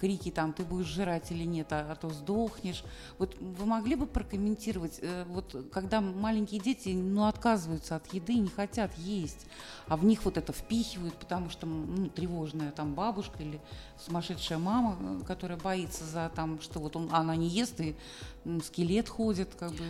Крики 0.00 0.30
там, 0.30 0.54
ты 0.54 0.64
будешь 0.64 0.86
жрать 0.86 1.30
или 1.30 1.44
нет, 1.44 1.74
а, 1.74 1.92
а 1.92 1.94
то 1.96 2.08
сдохнешь. 2.08 2.82
Вот 3.18 3.36
вы 3.38 3.66
могли 3.66 3.96
бы 3.96 4.06
прокомментировать, 4.06 4.98
э, 5.02 5.24
вот 5.28 5.68
когда 5.70 6.00
маленькие 6.00 6.62
дети, 6.62 6.88
ну, 6.88 7.26
отказываются 7.26 7.96
от 7.96 8.10
еды, 8.14 8.36
не 8.36 8.48
хотят 8.48 8.96
есть, 8.96 9.46
а 9.88 9.98
в 9.98 10.04
них 10.06 10.24
вот 10.24 10.38
это 10.38 10.54
впихивают, 10.54 10.85
впихивают, 10.86 11.14
потому 11.14 11.50
что 11.50 11.66
ну, 11.66 12.08
тревожная 12.08 12.70
там 12.72 12.94
бабушка 12.94 13.42
или 13.42 13.60
сумасшедшая 14.04 14.58
мама, 14.58 14.96
э, 15.00 15.24
которая 15.26 15.58
боится 15.58 16.04
за 16.04 16.30
там, 16.34 16.60
что 16.60 16.78
вот 16.80 16.96
он, 16.96 17.08
она 17.12 17.36
не 17.36 17.48
ест 17.48 17.80
и 17.80 17.96
скелет 18.62 19.08
ходит, 19.08 19.54
как 19.58 19.72
бы. 19.72 19.84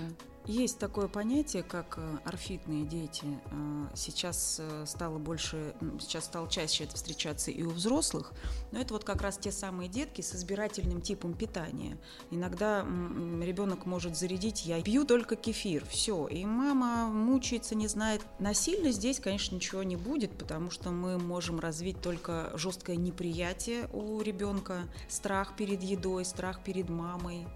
Есть 0.47 0.79
такое 0.79 1.09
понятие, 1.09 1.63
как 1.63 1.99
э, 1.99 2.19
орфитные 2.25 2.85
дети. 2.85 3.27
Э, 3.51 3.87
сейчас 3.95 4.61
стало 4.85 5.19
больше, 5.19 5.75
сейчас 6.01 6.25
стало 6.27 6.49
чаще 6.49 6.85
это 6.85 6.95
встречаться 6.95 7.51
и 7.51 7.63
у 7.63 7.71
взрослых, 7.71 8.33
но 8.73 8.81
это 8.81 8.95
вот 8.95 9.05
как 9.05 9.23
раз 9.23 9.39
те 9.39 9.51
самые 9.51 9.89
детки 9.89 10.21
с 10.21 10.35
избирательным 10.35 11.01
типом 11.01 11.35
питания. 11.35 11.99
Иногда 12.31 12.81
ребенок 12.81 13.87
может 13.87 14.17
зарядить, 14.17 14.67
я 14.67 14.81
пью 14.83 15.05
только 15.05 15.37
кефир, 15.37 15.85
все, 15.87 16.27
и 16.29 16.45
мама 16.45 17.09
мучается, 17.09 17.75
не 17.75 17.89
знает. 17.89 18.23
Насильно 18.39 18.93
здесь, 18.93 19.21
конечно, 19.21 19.55
ничего 19.57 19.83
не 19.83 19.97
будет, 19.97 20.37
потому 20.39 20.71
что 20.71 20.91
мы 20.91 21.19
можем 21.19 21.61
развить 21.61 22.01
только 22.01 22.53
жесткое 22.55 22.97
неприятие 22.97 23.89
у 23.93 24.21
ребенка, 24.21 24.83
страх 25.09 25.57
перед 25.57 25.83
едой, 25.83 26.25
страх 26.25 26.63
перед 26.63 26.89
мамой, 26.89 27.47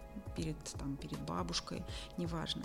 перед, 0.40 0.56
там, 0.78 0.96
перед 0.96 1.18
бабушкой, 1.20 1.82
неважно. 2.16 2.62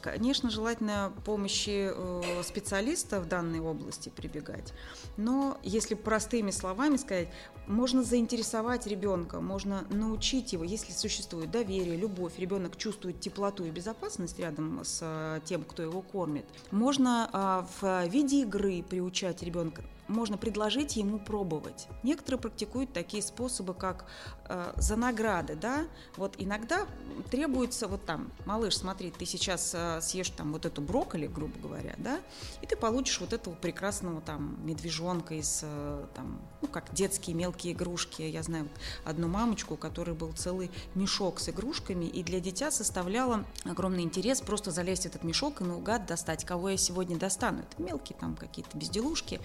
Конечно, 0.00 0.50
желательно 0.50 1.12
помощи 1.24 1.90
э, 1.92 2.42
специалиста 2.44 3.20
в 3.20 3.26
данной 3.26 3.58
области 3.58 4.08
прибегать, 4.10 4.72
но 5.16 5.58
если 5.64 5.94
простыми 5.94 6.52
словами 6.52 6.96
сказать, 6.96 7.28
можно 7.66 8.04
заинтересовать 8.04 8.86
ребенка, 8.86 9.40
можно 9.40 9.84
научить 9.90 10.52
его, 10.52 10.62
если 10.62 10.92
существует 10.92 11.50
доверие, 11.50 11.96
любовь, 11.96 12.38
ребенок 12.38 12.76
чувствует 12.76 13.20
теплоту 13.20 13.64
и 13.64 13.70
безопасность 13.70 14.38
рядом 14.38 14.84
с 14.84 15.00
э, 15.02 15.40
тем, 15.44 15.64
кто 15.64 15.82
его 15.82 16.00
кормит. 16.00 16.44
Можно 16.70 17.28
а, 17.32 17.66
в 17.80 18.06
виде 18.06 18.42
игры 18.42 18.84
приучать 18.88 19.42
ребенка 19.42 19.82
можно 20.08 20.36
предложить 20.36 20.96
ему 20.96 21.18
пробовать. 21.18 21.86
Некоторые 22.02 22.40
практикуют 22.40 22.92
такие 22.92 23.22
способы, 23.22 23.74
как 23.74 24.06
э, 24.48 24.72
за 24.76 24.96
награды, 24.96 25.54
да. 25.54 25.86
Вот 26.16 26.34
иногда 26.38 26.86
требуется 27.30 27.88
вот 27.88 28.04
там, 28.04 28.32
малыш, 28.46 28.76
смотри, 28.76 29.10
ты 29.10 29.26
сейчас 29.26 29.72
э, 29.74 30.00
съешь 30.00 30.30
там 30.30 30.52
вот 30.52 30.66
эту 30.66 30.80
брокколи, 30.80 31.26
грубо 31.26 31.58
говоря, 31.60 31.94
да, 31.98 32.20
и 32.62 32.66
ты 32.66 32.76
получишь 32.76 33.20
вот 33.20 33.32
этого 33.32 33.54
прекрасного 33.54 34.20
там 34.20 34.58
медвежонка 34.64 35.34
из 35.34 35.60
э, 35.62 36.06
там, 36.14 36.40
ну 36.62 36.68
как 36.68 36.92
детские 36.92 37.36
мелкие 37.36 37.74
игрушки. 37.74 38.22
Я 38.22 38.42
знаю 38.42 38.68
одну 39.04 39.28
мамочку, 39.28 39.74
у 39.74 39.76
которой 39.76 40.14
был 40.14 40.32
целый 40.32 40.70
мешок 40.94 41.40
с 41.40 41.48
игрушками, 41.48 42.06
и 42.06 42.22
для 42.22 42.40
дитя 42.40 42.70
составляла 42.70 43.44
огромный 43.64 44.02
интерес 44.02 44.40
просто 44.40 44.70
залезть 44.70 45.02
в 45.02 45.06
этот 45.06 45.24
мешок 45.24 45.60
и 45.60 45.64
наугад 45.64 46.06
достать, 46.06 46.44
кого 46.44 46.70
я 46.70 46.76
сегодня 46.76 47.16
достану. 47.18 47.60
Это 47.60 47.82
мелкие 47.82 48.16
там 48.18 48.36
какие-то 48.36 48.76
безделушки. 48.76 49.40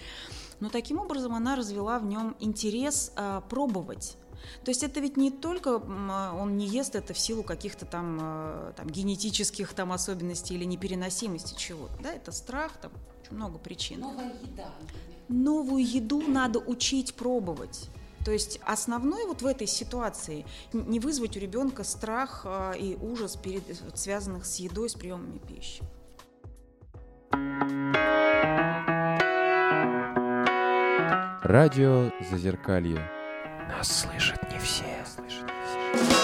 Но 0.64 0.70
таким 0.70 0.98
образом 0.98 1.36
она 1.36 1.58
развела 1.58 2.00
в 2.00 2.06
нем 2.06 2.38
интерес 2.40 3.12
а, 3.18 3.42
пробовать. 3.42 4.16
То 4.64 4.72
есть 4.72 4.82
это 4.82 5.02
ведь 5.02 5.18
не 5.18 5.30
только 5.30 5.82
а, 5.86 6.34
он 6.40 6.56
не 6.56 6.66
ест 6.66 6.96
это 6.96 7.14
в 7.14 7.20
силу 7.20 7.44
каких-то 7.44 7.86
там, 7.86 8.18
а, 8.22 8.72
там 8.72 8.90
генетических 8.90 9.74
там 9.74 9.92
особенностей 9.92 10.56
или 10.56 10.64
непереносимости 10.64 11.54
чего-то, 11.58 12.02
да, 12.02 12.14
это 12.14 12.32
страх, 12.32 12.78
там 12.82 12.94
очень 13.22 13.36
много 13.36 13.58
причин. 13.58 14.00
Новая 14.00 14.34
еда. 14.42 14.70
Новую 15.28 15.86
еду 15.86 16.22
надо 16.22 16.60
учить 16.60 17.14
пробовать. 17.14 17.90
То 18.24 18.32
есть 18.32 18.62
основной 18.66 19.26
вот 19.26 19.42
в 19.42 19.46
этой 19.46 19.68
ситуации 19.68 20.46
не 20.72 21.02
вызвать 21.02 21.36
у 21.36 21.42
ребенка 21.42 21.84
страх 21.84 22.46
и 22.80 22.98
ужас 23.02 23.36
перед, 23.36 23.64
связанных 23.96 24.46
с 24.46 24.60
едой, 24.60 24.90
с 24.90 24.94
приемами 24.94 25.40
пищи. 25.40 25.84
Радио 31.44 32.10
Зазеркалье. 32.32 33.02
Нас 33.68 34.00
слышат 34.04 34.42
не 34.50 34.58
все. 34.60 34.86
Слышат 35.06 35.44
не 35.44 35.66
все. 35.66 36.16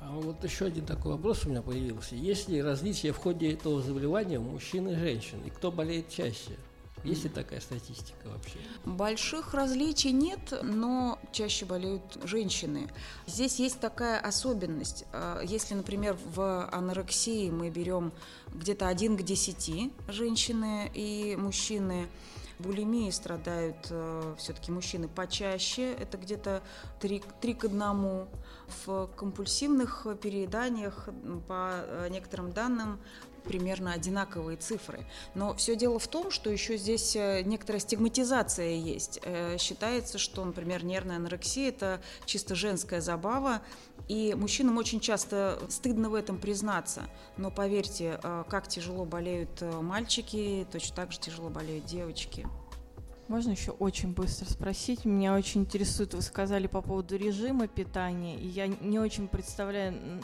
А 0.00 0.10
вот 0.14 0.42
еще 0.42 0.64
один 0.64 0.84
такой 0.84 1.12
вопрос 1.12 1.46
у 1.46 1.50
меня 1.50 1.62
появился. 1.62 2.16
Есть 2.16 2.48
ли 2.48 2.60
различия 2.60 3.12
в 3.12 3.18
ходе 3.18 3.52
этого 3.52 3.80
заболевания 3.80 4.40
у 4.40 4.42
мужчин 4.42 4.88
и 4.88 4.96
женщин? 4.96 5.38
И 5.46 5.50
кто 5.50 5.70
болеет 5.70 6.08
чаще? 6.08 6.56
Есть 7.04 7.24
ли 7.24 7.30
такая 7.30 7.60
статистика 7.60 8.28
вообще? 8.28 8.58
Больших 8.86 9.52
различий 9.52 10.10
нет, 10.10 10.58
но 10.62 11.18
чаще 11.32 11.66
болеют 11.66 12.18
женщины. 12.24 12.88
Здесь 13.26 13.58
есть 13.60 13.78
такая 13.78 14.18
особенность. 14.18 15.04
А, 15.12 15.42
Если, 15.42 15.74
например, 15.74 16.16
в 16.34 16.68
анорексии 16.72 17.50
мы 17.50 17.68
берем 17.68 18.12
где-то 18.54 18.88
один 18.88 19.16
к 19.18 19.22
10 19.22 19.92
женщины 20.08 20.90
и 20.94 21.36
мужчины, 21.36 22.08
булимии 22.58 23.10
страдают 23.10 23.92
все-таки 24.38 24.70
мужчины 24.70 25.08
почаще, 25.08 25.92
это 25.92 26.16
где-то 26.16 26.62
3, 27.00 27.22
3 27.40 27.54
к 27.54 27.64
1. 27.64 28.26
В 28.86 29.08
компульсивных 29.08 30.06
перееданиях, 30.22 31.08
по 31.46 31.72
э, 31.74 32.08
некоторым 32.10 32.52
данным, 32.52 32.98
примерно 33.44 33.92
одинаковые 33.92 34.56
цифры. 34.56 35.06
Но 35.34 35.54
все 35.54 35.76
дело 35.76 35.98
в 35.98 36.08
том, 36.08 36.30
что 36.30 36.50
еще 36.50 36.76
здесь 36.76 37.14
э, 37.16 37.42
некоторая 37.42 37.80
стигматизация 37.80 38.74
есть. 38.74 39.20
Э, 39.22 39.56
Считается, 39.58 40.18
что, 40.18 40.44
например, 40.44 40.84
нервная 40.84 41.16
анорексия– 41.16 41.68
это 41.70 42.00
чисто 42.24 42.54
женская 42.54 43.00
забава, 43.00 43.62
и 44.08 44.34
мужчинам 44.34 44.78
очень 44.78 45.00
часто 45.00 45.58
стыдно 45.68 46.10
в 46.10 46.14
этом 46.14 46.38
признаться. 46.38 47.02
Но 47.36 47.50
поверьте, 47.50 48.18
э, 48.22 48.44
как 48.48 48.68
тяжело 48.68 49.04
болеют 49.04 49.60
мальчики, 49.60 50.66
точно 50.72 50.96
так 50.96 51.12
же 51.12 51.20
тяжело 51.20 51.48
болеют 51.48 51.84
девочки. 51.84 52.46
Можно 53.28 53.52
еще 53.52 53.70
очень 53.70 54.12
быстро 54.12 54.44
спросить? 54.44 55.06
Меня 55.06 55.34
очень 55.34 55.62
интересует, 55.62 56.12
вы 56.12 56.20
сказали 56.20 56.66
по 56.66 56.82
поводу 56.82 57.16
режима 57.16 57.68
питания, 57.68 58.36
и 58.36 58.46
я 58.46 58.66
не 58.66 58.98
очень 58.98 59.28
представляю, 59.28 60.22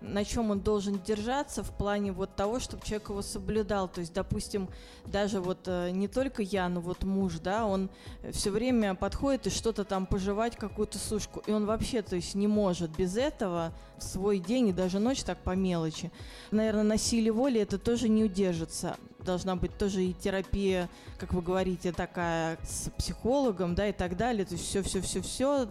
на 0.00 0.24
чем 0.24 0.50
он 0.50 0.60
должен 0.60 1.00
держаться 1.02 1.62
в 1.62 1.70
плане 1.70 2.12
вот 2.12 2.34
того, 2.36 2.60
чтобы 2.60 2.84
человек 2.84 3.08
его 3.10 3.22
соблюдал. 3.22 3.88
То 3.88 4.00
есть, 4.00 4.12
допустим, 4.12 4.68
даже 5.06 5.40
вот 5.40 5.60
э, 5.66 5.90
не 5.90 6.08
только 6.08 6.42
я, 6.42 6.68
но 6.68 6.80
вот 6.80 7.04
муж, 7.04 7.34
да, 7.42 7.66
он 7.66 7.90
все 8.32 8.50
время 8.50 8.94
подходит 8.94 9.46
и 9.46 9.50
что-то 9.50 9.84
там 9.84 10.06
пожевать, 10.06 10.56
какую-то 10.56 10.98
сушку, 10.98 11.42
и 11.46 11.52
он 11.52 11.66
вообще, 11.66 12.02
то 12.02 12.16
есть, 12.16 12.34
не 12.34 12.46
может 12.46 12.90
без 12.96 13.16
этого 13.16 13.72
в 13.98 14.02
свой 14.02 14.38
день 14.38 14.68
и 14.68 14.72
даже 14.72 14.98
ночь 14.98 15.22
так 15.22 15.38
по 15.38 15.56
мелочи. 15.56 16.10
Наверное, 16.50 16.82
на 16.82 16.98
силе 16.98 17.32
воли 17.32 17.60
это 17.60 17.78
тоже 17.78 18.08
не 18.08 18.24
удержится. 18.24 18.96
Должна 19.26 19.56
быть 19.56 19.76
тоже 19.76 20.04
и 20.04 20.14
терапия, 20.14 20.88
как 21.18 21.34
вы 21.34 21.42
говорите, 21.42 21.92
такая 21.92 22.58
с 22.62 22.90
психологом, 22.96 23.74
да, 23.74 23.88
и 23.88 23.92
так 23.92 24.16
далее. 24.16 24.44
То 24.44 24.54
есть 24.54 24.66
все-все-все-все 24.66 25.68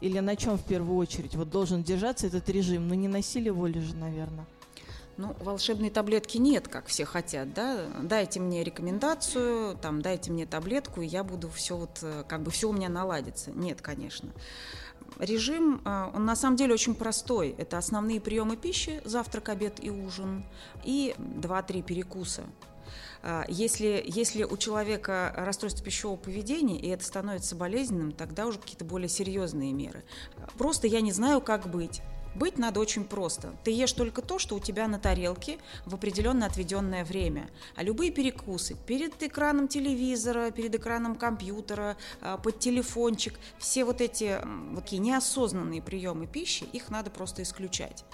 или 0.00 0.18
на 0.18 0.36
чем 0.36 0.58
в 0.58 0.64
первую 0.64 0.98
очередь 0.98 1.34
вот 1.34 1.50
должен 1.50 1.82
держаться 1.82 2.26
этот 2.26 2.48
режим? 2.48 2.88
Ну, 2.88 2.94
не 2.94 3.08
на 3.08 3.22
силе 3.22 3.50
воли 3.50 3.80
же, 3.80 3.96
наверное. 3.96 4.46
Ну, 5.16 5.34
волшебной 5.40 5.90
таблетки 5.90 6.38
нет, 6.38 6.68
как 6.68 6.86
все 6.86 7.04
хотят, 7.04 7.54
да. 7.54 7.86
Дайте 8.02 8.40
мне 8.40 8.64
рекомендацию, 8.64 9.76
там, 9.76 10.02
дайте 10.02 10.32
мне 10.32 10.44
таблетку, 10.44 11.02
и 11.02 11.06
я 11.06 11.22
буду 11.22 11.48
все 11.48 11.76
вот, 11.76 12.00
э, 12.02 12.24
как 12.26 12.42
бы 12.42 12.50
все 12.50 12.68
у 12.68 12.72
меня 12.72 12.88
наладится. 12.88 13.50
Нет, 13.52 13.80
конечно. 13.80 14.30
Режим, 15.18 15.80
э, 15.84 16.10
он 16.12 16.24
на 16.24 16.34
самом 16.34 16.56
деле 16.56 16.74
очень 16.74 16.94
простой. 16.94 17.54
Это 17.56 17.78
основные 17.78 18.20
приемы 18.20 18.56
пищи, 18.56 19.00
завтрак, 19.04 19.50
обед 19.50 19.82
и 19.82 19.88
ужин, 19.88 20.44
и 20.84 21.14
2-3 21.18 21.82
перекуса. 21.82 22.42
А, 23.26 23.46
Если, 23.48 24.04
если 24.06 24.44
у 24.44 24.56
человека 24.58 25.32
расстройство 25.34 25.82
пищевого 25.82 26.18
поведения, 26.18 26.78
и 26.78 26.88
это 26.88 27.02
становится 27.04 27.56
болезненным, 27.56 28.12
тогда 28.12 28.46
уже 28.46 28.58
какие-то 28.58 28.84
более 28.84 29.08
серьезные 29.08 29.72
меры. 29.72 30.04
Просто 30.58 30.86
я 30.86 31.00
не 31.00 31.10
знаю, 31.10 31.40
как 31.40 31.66
быть. 31.70 32.02
Быть 32.34 32.58
надо 32.58 32.80
очень 32.80 33.04
просто. 33.04 33.54
Ты 33.64 33.70
ешь 33.70 33.92
только 33.92 34.20
то, 34.20 34.38
что 34.38 34.56
у 34.56 34.60
тебя 34.60 34.88
на 34.88 34.98
тарелке 34.98 35.58
в 35.86 35.94
определенно 35.94 36.44
отведенное 36.44 37.02
время. 37.04 37.48
А 37.76 37.82
любые 37.82 38.10
перекусы 38.10 38.76
перед 38.86 39.22
экраном 39.22 39.68
телевизора, 39.68 40.50
перед 40.50 40.74
экраном 40.74 41.14
компьютера, 41.14 41.96
а, 42.20 42.36
под 42.36 42.58
телефончик, 42.58 43.38
все 43.58 43.86
вот 43.86 44.02
эти 44.02 44.38
такие 44.74 44.98
неосознанные 44.98 45.80
приемы 45.80 46.26
пищи, 46.26 46.64
их 46.72 46.90
надо 46.90 47.10
просто 47.10 47.42
исключать. 47.42 48.04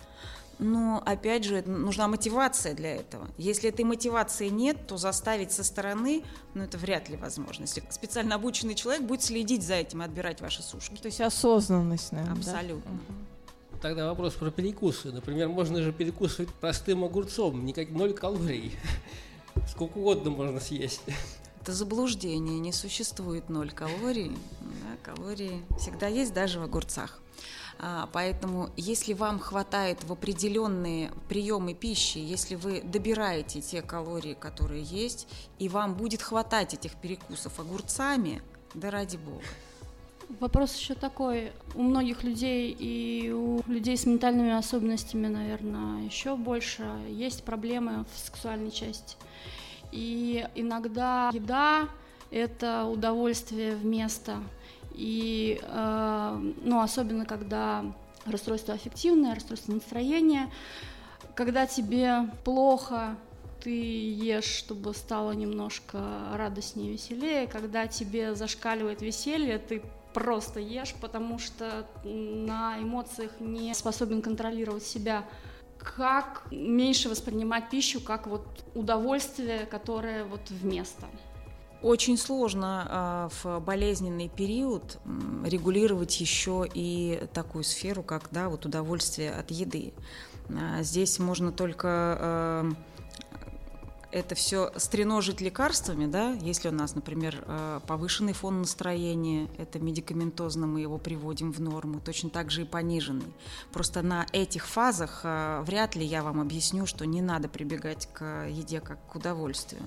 Но, 0.60 1.02
опять 1.06 1.44
же, 1.44 1.62
нужна 1.62 2.06
мотивация 2.06 2.74
для 2.74 2.96
этого. 2.96 3.28
Если 3.38 3.70
этой 3.70 3.84
мотивации 3.84 4.48
нет, 4.48 4.86
то 4.86 4.98
заставить 4.98 5.52
со 5.52 5.64
стороны, 5.64 6.22
ну, 6.52 6.64
это 6.64 6.76
вряд 6.76 7.08
ли 7.08 7.16
возможно. 7.16 7.62
Если 7.62 7.82
специально 7.88 8.34
обученный 8.34 8.74
человек 8.74 9.02
будет 9.02 9.22
следить 9.22 9.62
за 9.62 9.74
этим 9.74 10.02
и 10.02 10.04
отбирать 10.04 10.42
ваши 10.42 10.62
сушки. 10.62 10.96
То 10.96 11.06
есть 11.06 11.20
осознанность, 11.22 12.12
наверное, 12.12 12.34
да? 12.34 12.52
Абсолютно. 12.52 13.00
Тогда 13.80 14.08
вопрос 14.08 14.34
про 14.34 14.50
перекусы. 14.50 15.10
Например, 15.10 15.48
можно 15.48 15.80
же 15.80 15.92
перекусывать 15.92 16.52
простым 16.52 17.04
огурцом, 17.04 17.64
никак 17.64 17.88
ноль 17.88 18.12
калорий. 18.12 18.74
Сколько 19.66 19.96
угодно 19.96 20.30
можно 20.30 20.60
съесть. 20.60 21.00
Это 21.62 21.72
заблуждение, 21.72 22.58
не 22.58 22.72
существует 22.72 23.48
ноль 23.48 23.70
калорий. 23.70 24.36
Да, 24.60 25.12
калории 25.14 25.62
всегда 25.78 26.06
есть 26.06 26.34
даже 26.34 26.60
в 26.60 26.64
огурцах. 26.64 27.20
А, 27.82 28.08
Поэтому, 28.12 28.68
если 28.76 29.14
вам 29.14 29.38
хватает 29.38 30.04
в 30.04 30.12
определенные 30.12 31.10
приемы 31.28 31.72
пищи, 31.72 32.18
если 32.18 32.54
вы 32.54 32.82
добираете 32.82 33.62
те 33.62 33.80
калории, 33.80 34.34
которые 34.34 34.82
есть, 34.82 35.26
и 35.58 35.68
вам 35.68 35.94
будет 35.94 36.20
хватать 36.20 36.74
этих 36.74 36.94
перекусов 36.96 37.58
огурцами, 37.58 38.42
да 38.74 38.90
ради 38.90 39.16
бога. 39.16 39.42
Вопрос 40.38 40.76
еще 40.76 40.94
такой. 40.94 41.52
У 41.74 41.82
многих 41.82 42.22
людей 42.22 42.70
и 42.78 43.32
у 43.32 43.62
людей 43.66 43.96
с 43.96 44.04
ментальными 44.06 44.52
особенностями, 44.52 45.26
наверное, 45.26 46.02
еще 46.04 46.36
больше 46.36 46.84
есть 47.08 47.44
проблемы 47.44 48.04
в 48.14 48.18
сексуальной 48.18 48.70
части. 48.70 49.16
И 49.90 50.46
иногда 50.54 51.30
еда– 51.32 51.88
это 52.30 52.84
удовольствие 52.84 53.74
вместо. 53.74 54.36
И, 55.00 55.58
э, 55.62 56.52
ну, 56.62 56.82
особенно 56.82 57.24
когда 57.24 57.86
расстройство 58.26 58.74
аффективное, 58.74 59.34
расстройство 59.34 59.72
настроения, 59.72 60.50
когда 61.34 61.66
тебе 61.66 62.28
плохо, 62.44 63.16
ты 63.62 63.70
ешь, 63.70 64.44
чтобы 64.44 64.92
стало 64.92 65.32
немножко 65.32 65.98
радостнее, 66.34 66.92
веселее. 66.92 67.46
Когда 67.46 67.86
тебе 67.86 68.34
зашкаливает 68.34 69.00
веселье, 69.00 69.58
ты 69.58 69.82
просто 70.12 70.60
ешь, 70.60 70.94
потому 71.00 71.38
что 71.38 71.86
на 72.04 72.78
эмоциях 72.78 73.32
не 73.40 73.72
способен 73.72 74.20
контролировать 74.20 74.84
себя. 74.84 75.24
Как 75.78 76.42
меньше 76.50 77.08
воспринимать 77.08 77.70
пищу 77.70 78.02
как 78.02 78.26
вот 78.26 78.46
удовольствие, 78.74 79.64
которое 79.64 80.24
вот 80.24 80.42
вместо. 80.50 81.06
Очень 81.82 82.18
сложно 82.18 82.86
а, 82.88 83.28
в 83.42 83.60
болезненный 83.60 84.28
период 84.28 84.98
регулировать 85.44 86.20
еще 86.20 86.66
и 86.72 87.22
такую 87.32 87.64
сферу, 87.64 88.02
как 88.02 88.28
да, 88.30 88.50
вот 88.50 88.66
удовольствие 88.66 89.32
от 89.32 89.50
еды. 89.50 89.94
А, 90.50 90.82
Здесь 90.82 91.18
можно 91.18 91.52
только 91.52 91.88
а, 91.88 92.70
это 94.12 94.34
все 94.34 94.72
стреножить 94.76 95.40
лекарствами, 95.40 96.06
да, 96.06 96.32
если 96.32 96.68
у 96.68 96.72
нас, 96.72 96.94
например, 96.94 97.44
э, 97.46 97.80
повышенный 97.86 98.32
фон 98.32 98.60
настроения, 98.60 99.48
это 99.58 99.78
медикаментозно 99.78 100.66
мы 100.66 100.80
его 100.80 100.98
приводим 100.98 101.52
в 101.52 101.60
норму, 101.60 102.00
точно 102.00 102.30
так 102.30 102.50
же 102.50 102.62
и 102.62 102.64
пониженный. 102.64 103.32
Просто 103.72 104.02
на 104.02 104.26
этих 104.32 104.66
фазах 104.66 105.20
э, 105.24 105.62
вряд 105.64 105.96
ли 105.96 106.04
я 106.04 106.22
вам 106.22 106.40
объясню, 106.40 106.86
что 106.86 107.06
не 107.06 107.22
надо 107.22 107.48
прибегать 107.48 108.08
к 108.12 108.46
еде 108.48 108.80
как 108.80 108.98
к 109.06 109.14
удовольствию. 109.14 109.82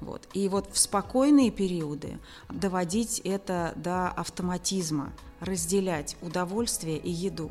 Вот. 0.00 0.28
И 0.32 0.48
вот 0.48 0.70
в 0.72 0.78
спокойные 0.78 1.50
периоды 1.50 2.18
доводить 2.48 3.20
это 3.24 3.72
до 3.76 4.08
автоматизма, 4.08 5.12
разделять 5.40 6.16
удовольствие 6.22 6.98
и 6.98 7.10
еду 7.10 7.50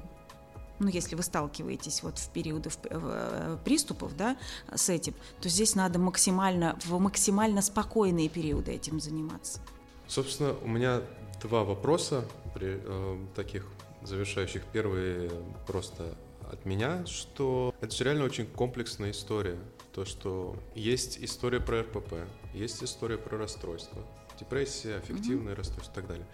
ну, 0.79 0.87
если 0.87 1.15
вы 1.15 1.23
сталкиваетесь 1.23 2.03
вот 2.03 2.17
в 2.17 2.29
периоды 2.31 2.69
в- 2.69 2.77
э, 2.85 3.57
приступов, 3.63 4.15
да, 4.17 4.37
с 4.73 4.89
этим, 4.89 5.13
то 5.41 5.49
здесь 5.49 5.75
надо 5.75 5.99
максимально, 5.99 6.77
в 6.85 6.97
максимально 6.99 7.61
спокойные 7.61 8.29
периоды 8.29 8.71
этим 8.71 8.99
заниматься. 8.99 9.59
Собственно, 10.07 10.55
у 10.63 10.67
меня 10.67 11.01
два 11.41 11.63
вопроса, 11.63 12.25
при, 12.53 12.79
э, 12.83 13.25
таких 13.35 13.65
завершающих. 14.01 14.63
Первый 14.73 15.29
просто 15.67 16.15
от 16.51 16.65
меня, 16.65 17.05
что 17.05 17.75
это 17.81 17.95
же 17.95 18.03
реально 18.05 18.25
очень 18.25 18.47
комплексная 18.47 19.11
история. 19.11 19.59
То, 19.93 20.05
что 20.05 20.55
есть 20.75 21.19
история 21.19 21.59
про 21.59 21.81
РПП, 21.81 22.13
есть 22.53 22.83
история 22.83 23.17
про 23.17 23.37
расстройство, 23.37 24.01
депрессия, 24.39 24.95
аффективное 24.95 25.55
расстройство 25.55 25.91
и 25.91 25.95
так 25.95 26.07
далее. 26.07 26.25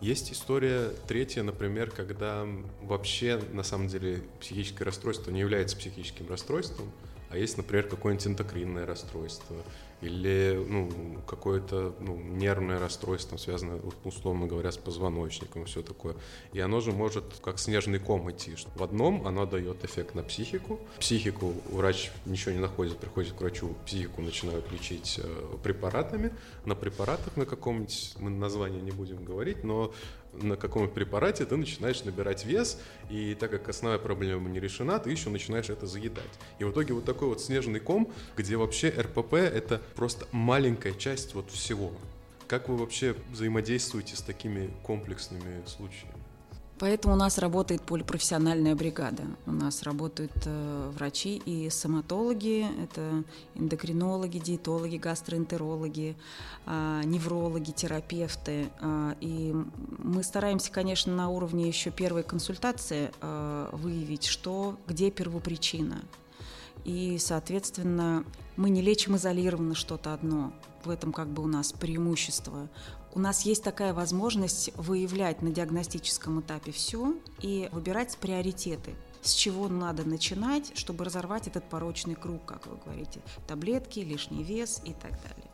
Есть 0.00 0.32
история 0.32 0.92
третья, 1.06 1.42
например, 1.42 1.90
когда 1.90 2.46
вообще 2.82 3.38
на 3.52 3.62
самом 3.62 3.88
деле 3.88 4.22
психическое 4.40 4.84
расстройство 4.84 5.30
не 5.30 5.40
является 5.40 5.76
психическим 5.76 6.26
расстройством, 6.28 6.90
а 7.30 7.38
есть, 7.38 7.56
например, 7.56 7.88
какое-нибудь 7.88 8.26
эндокринное 8.26 8.86
расстройство, 8.86 9.56
или 10.00 10.64
ну, 10.68 10.90
какое-то 11.26 11.94
ну, 12.00 12.16
нервное 12.16 12.78
расстройство, 12.78 13.36
связанное, 13.36 13.80
условно 14.04 14.46
говоря, 14.46 14.72
с 14.72 14.76
позвоночником 14.78 15.62
и 15.62 15.64
все 15.66 15.82
такое. 15.82 16.16
И 16.52 16.60
оно 16.60 16.80
же 16.80 16.92
может 16.92 17.24
как 17.42 17.58
снежный 17.58 17.98
ком 17.98 18.30
идти. 18.30 18.54
В 18.74 18.82
одном 18.82 19.26
оно 19.26 19.46
дает 19.46 19.84
эффект 19.84 20.14
на 20.14 20.22
психику. 20.22 20.80
Психику 20.98 21.52
врач 21.70 22.10
ничего 22.24 22.52
не 22.52 22.60
находит, 22.60 22.96
приходит 22.98 23.34
к 23.34 23.40
врачу, 23.40 23.74
психику 23.84 24.22
начинают 24.22 24.70
лечить 24.72 25.20
э, 25.22 25.56
препаратами. 25.62 26.32
На 26.64 26.74
препаратах 26.74 27.36
на 27.36 27.44
каком-нибудь, 27.44 28.14
мы 28.18 28.30
название 28.30 28.80
не 28.80 28.90
будем 28.90 29.22
говорить, 29.22 29.64
но 29.64 29.92
на 30.32 30.56
каком-нибудь 30.56 30.94
препарате 30.94 31.44
ты 31.44 31.56
начинаешь 31.56 32.04
набирать 32.04 32.44
вес, 32.44 32.78
и 33.08 33.34
так 33.34 33.50
как 33.50 33.68
основная 33.68 33.98
проблема 33.98 34.48
не 34.48 34.60
решена, 34.60 34.98
ты 34.98 35.10
еще 35.10 35.30
начинаешь 35.30 35.70
это 35.70 35.86
заедать. 35.86 36.24
И 36.58 36.64
в 36.64 36.72
итоге 36.72 36.94
вот 36.94 37.04
такой 37.04 37.28
вот 37.28 37.40
снежный 37.40 37.80
ком, 37.80 38.12
где 38.36 38.56
вообще 38.56 38.88
РПП— 38.88 39.34
это 39.34 39.80
просто 39.94 40.26
маленькая 40.32 40.92
часть 40.92 41.34
вот 41.34 41.50
всего. 41.50 41.92
Как 42.46 42.68
вы 42.68 42.76
вообще 42.76 43.14
взаимодействуете 43.30 44.16
с 44.16 44.22
такими 44.22 44.70
комплексными 44.82 45.62
случаями? 45.66 46.19
Поэтому 46.80 47.12
у 47.12 47.16
нас 47.18 47.36
работает 47.36 47.82
полипрофессиональная 47.82 48.74
бригада. 48.74 49.24
У 49.44 49.52
нас 49.52 49.82
работают 49.82 50.32
э, 50.46 50.90
врачи 50.96 51.36
и 51.44 51.68
стоматологи, 51.68 52.66
это 52.82 53.22
эндокринологи, 53.54 54.38
диетологи, 54.38 54.96
гастроэнтерологи, 54.96 56.16
э, 56.64 57.02
неврологи, 57.04 57.72
терапевты. 57.72 58.70
Э, 58.80 59.12
и 59.20 59.54
мы 59.98 60.22
стараемся, 60.22 60.72
конечно, 60.72 61.14
на 61.14 61.28
уровне 61.28 61.68
еще 61.68 61.90
первой 61.90 62.22
консультации 62.22 63.10
э, 63.20 63.68
выявить, 63.72 64.24
что, 64.24 64.78
где 64.86 65.10
первопричина. 65.10 66.00
И, 66.86 67.18
соответственно, 67.18 68.24
мы 68.56 68.70
не 68.70 68.80
лечим 68.80 69.16
изолированно 69.16 69.74
что-то 69.74 70.14
одно. 70.14 70.54
В 70.84 70.88
этом 70.88 71.12
как 71.12 71.28
бы 71.28 71.42
у 71.42 71.46
нас 71.46 71.74
преимущество 71.74 72.70
у 73.12 73.18
нас 73.18 73.42
есть 73.42 73.64
такая 73.64 73.92
возможность 73.92 74.70
выявлять 74.76 75.42
на 75.42 75.50
диагностическом 75.50 76.40
этапе 76.40 76.72
все 76.72 77.14
и 77.40 77.68
выбирать 77.72 78.16
приоритеты 78.18 78.94
с 79.22 79.32
чего 79.34 79.68
надо 79.68 80.04
начинать, 80.04 80.72
чтобы 80.74 81.04
разорвать 81.04 81.46
этот 81.46 81.68
порочный 81.68 82.14
круг, 82.14 82.44
как 82.46 82.66
вы 82.66 82.76
говорите, 82.76 83.20
таблетки, 83.46 84.00
лишний 84.00 84.42
вес 84.42 84.80
и 84.84 84.94
так 84.94 85.10
далее. 85.10 85.49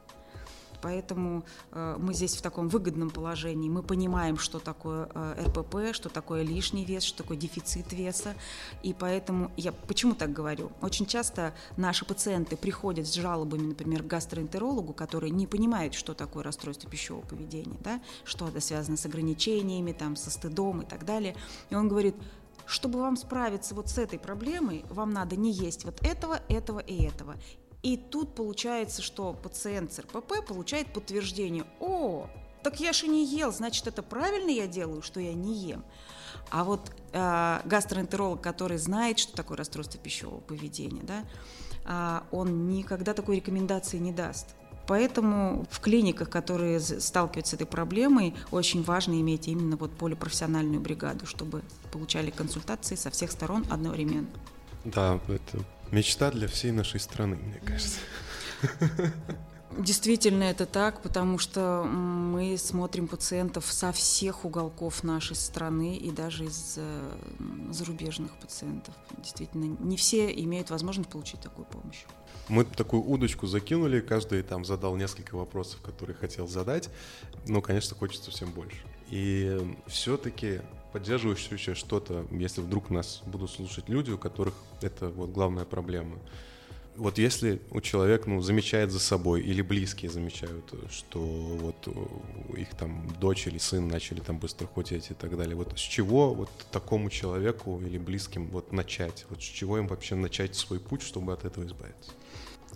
Поэтому 0.87 1.45
э, 1.73 1.97
мы 1.99 2.15
здесь 2.15 2.37
в 2.37 2.43
таком 2.43 2.69
выгодном 2.69 3.11
положении. 3.11 3.69
Мы 3.69 3.83
понимаем, 3.83 4.39
что 4.39 4.61
такое 4.61 5.09
э, 5.13 5.47
РПП, 5.47 5.93
что 5.93 6.09
такое 6.09 6.45
лишний 6.45 6.85
вес, 6.85 7.03
что 7.03 7.25
такое 7.25 7.37
дефицит 7.37 7.93
веса. 7.93 8.37
И 8.85 8.95
поэтому 8.95 9.51
я 9.57 9.73
почему 9.73 10.15
так 10.15 10.33
говорю? 10.33 10.71
Очень 10.83 11.07
часто 11.07 11.55
наши 11.77 12.05
пациенты 12.05 12.57
приходят 12.57 13.09
с 13.09 13.15
жалобами, 13.15 13.67
например, 13.67 14.05
к 14.05 14.07
гастроэнтерологу, 14.07 14.93
который 14.93 15.31
не 15.31 15.49
понимает, 15.49 15.93
что 15.95 16.15
такое 16.15 16.45
расстройство 16.45 16.89
пищевого 16.89 17.27
поведения, 17.27 17.79
да? 17.83 18.01
что 18.23 18.47
это 18.47 18.61
связано 18.61 18.97
с 18.97 19.05
ограничениями, 19.07 19.91
там, 19.91 20.15
со 20.15 20.31
стыдом 20.31 20.83
и 20.83 20.87
так 20.87 21.05
далее. 21.05 21.35
И 21.69 21.75
он 21.75 21.89
говорит, 21.89 22.15
чтобы 22.65 23.01
вам 23.01 23.17
справиться 23.17 23.75
вот 23.75 23.89
с 23.89 23.99
этой 23.99 24.21
проблемой, 24.21 24.85
вам 24.89 25.11
надо 25.11 25.35
не 25.35 25.51
есть 25.51 25.85
вот 25.85 26.01
этого, 26.07 26.41
этого 26.49 26.79
и 26.79 27.03
этого. 27.03 27.35
И 27.87 27.97
тут 27.97 28.35
получается, 28.35 29.01
что 29.01 29.33
пациент 29.33 29.93
с 29.93 30.01
РПП 30.01 30.45
получает 30.45 30.93
подтверждение, 30.93 31.65
о, 31.79 32.29
так 32.65 32.81
я 32.81 32.93
же 32.93 33.07
не 33.07 33.25
ел, 33.25 33.53
значит, 33.53 33.87
это 33.87 34.03
правильно 34.03 34.51
я 34.51 34.67
делаю, 34.67 35.03
что 35.03 35.21
я 35.21 35.33
не 35.35 35.55
ем. 35.55 35.85
А 36.51 36.65
вот 36.65 36.91
э, 37.13 37.61
гастроэнтеролог, 37.65 38.41
который 38.41 38.79
знает, 38.79 39.21
что 39.21 39.37
такое 39.37 39.57
расстройство 39.59 40.01
пищевого 40.01 40.41
поведения, 40.41 41.05
да, 41.05 41.23
э, 41.85 42.37
он 42.37 42.69
никогда 42.71 43.15
такой 43.15 43.37
рекомендации 43.37 43.99
не 43.99 44.11
даст. 44.11 44.57
Поэтому 44.89 45.65
в 45.71 45.79
клиниках, 45.79 46.29
которые 46.29 46.81
сталкиваются 46.81 47.53
с 47.53 47.55
этой 47.55 47.69
проблемой, 47.69 48.35
очень 48.51 48.83
важно 48.83 49.21
иметь 49.21 49.47
именно 49.47 49.77
вот 49.77 49.93
полипрофессиональную 49.93 50.81
бригаду, 50.81 51.25
чтобы 51.25 51.63
получали 51.93 52.33
консультации 52.33 52.97
со 52.97 53.13
всех 53.13 53.31
сторон 53.31 53.65
одновременно. 53.71 54.27
Да, 54.85 55.21
это 55.29 55.65
Мечта 55.91 56.31
для 56.31 56.49
всей 56.49 56.73
нашей 56.73 57.01
страны, 57.01 57.37
мне 57.37 57.61
кажется. 57.61 57.99
Действительно 59.79 60.45
это 60.45 60.65
так, 60.65 61.03
потому 61.03 61.39
что 61.39 61.85
мы 61.85 62.57
смотрим 62.57 63.09
пациентов 63.09 63.71
со 63.71 63.93
всех 63.93 64.45
уголков 64.45 65.03
нашей 65.03 65.37
страны 65.37 65.97
и 65.97 66.11
даже 66.11 66.47
из 66.47 66.75
э, 66.79 67.11
зарубежных 67.73 68.33
пациентов. 68.37 68.95
Действительно, 69.19 69.77
не 69.81 69.97
все 69.97 70.33
имеют 70.33 70.71
возможность 70.71 71.11
получить 71.11 71.41
такую 71.41 71.67
помощь. 71.67 72.05
Мы 72.49 72.65
такую 72.65 73.03
удочку 73.03 73.47
закинули, 73.47 74.01
каждый 74.01 74.43
там 74.43 74.65
задал 74.65 74.97
несколько 74.97 75.35
вопросов, 75.35 75.81
которые 75.83 76.17
хотел 76.17 76.49
задать, 76.49 76.89
но, 77.47 77.61
конечно, 77.61 77.97
хочется 77.97 78.31
всем 78.31 78.53
больше. 78.53 78.79
И 79.11 79.77
все-таки 79.89 80.61
поддерживающее 80.93 81.75
что-то, 81.75 82.27
если 82.31 82.61
вдруг 82.61 82.91
нас 82.91 83.23
будут 83.27 83.51
слушать 83.51 83.89
люди, 83.89 84.11
у 84.11 84.19
которых 84.19 84.55
это 84.83 85.09
вот 85.09 85.31
главная 85.31 85.65
проблема. 85.65 86.19
Вот 86.97 87.19
если 87.19 87.61
у 87.71 87.83
человека 87.83 88.31
ну, 88.31 88.41
замечает 88.41 88.91
за 88.91 88.99
собой 88.99 89.43
или 89.43 89.61
близкие 89.61 90.11
замечают, 90.11 90.73
что 90.91 91.21
вот 91.21 91.89
их 92.57 92.71
там 92.71 93.07
дочь 93.21 93.47
или 93.47 93.59
сын 93.59 93.87
начали 93.87 94.21
там 94.21 94.39
быстро 94.39 94.67
худеть 94.67 95.11
и 95.11 95.15
так 95.15 95.37
далее, 95.37 95.55
вот 95.57 95.79
с 95.79 95.83
чего 95.83 96.33
вот 96.33 96.49
такому 96.73 97.11
человеку 97.11 97.79
или 97.85 97.99
близким 97.99 98.47
вот 98.47 98.73
начать? 98.73 99.27
Вот 99.29 99.43
с 99.43 99.45
чего 99.45 99.77
им 99.77 99.89
вообще 99.89 100.15
начать 100.15 100.55
свой 100.55 100.81
путь, 100.81 101.03
чтобы 101.03 101.35
от 101.35 101.45
этого 101.45 101.67
избавиться? 101.67 102.13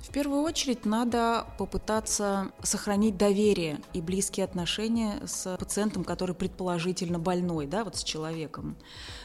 В 0.02 0.12
первую 0.12 0.42
очередь 0.42 0.86
надо 0.86 1.46
попытаться 1.58 2.52
сохранить 2.62 3.16
доверие 3.16 3.80
и 3.92 4.00
близкие 4.00 4.44
отношения 4.44 5.20
с 5.26 5.56
пациентом, 5.56 6.04
который 6.04 6.34
предположительно 6.34 7.18
больной, 7.18 7.66
да, 7.66 7.84
вот 7.84 7.96
с 7.96 8.02
человеком. 8.02 8.76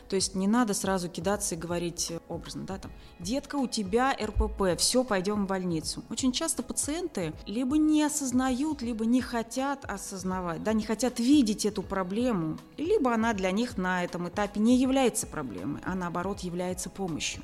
То 0.09 0.15
есть 0.15 0.35
не 0.35 0.47
надо 0.47 0.73
сразу 0.73 1.09
кидаться 1.09 1.55
и 1.55 1.57
говорить 1.57 2.11
образно, 2.27 2.65
да, 2.65 2.77
там, 2.77 2.91
детка, 3.19 3.55
у 3.55 3.67
тебя 3.67 4.15
РПП, 4.21 4.77
все, 4.77 5.03
пойдем 5.03 5.45
в 5.45 5.47
больницу. 5.47 6.03
Очень 6.09 6.31
часто 6.31 6.61
пациенты 6.61 7.33
либо 7.47 7.77
не 7.77 8.03
осознают, 8.03 8.81
либо 8.81 9.05
не 9.05 9.21
хотят 9.21 9.85
осознавать, 9.85 10.61
да, 10.61 10.73
не 10.73 10.83
хотят 10.83 11.19
видеть 11.19 11.65
эту 11.65 11.81
проблему, 11.81 12.57
либо 12.77 13.13
она 13.13 13.33
для 13.33 13.51
них 13.51 13.77
на 13.77 14.03
этом 14.03 14.29
этапе 14.29 14.59
не 14.59 14.77
является 14.77 15.25
проблемой, 15.25 15.81
а 15.85 15.95
наоборот 15.95 16.41
является 16.41 16.89
помощью. 16.89 17.43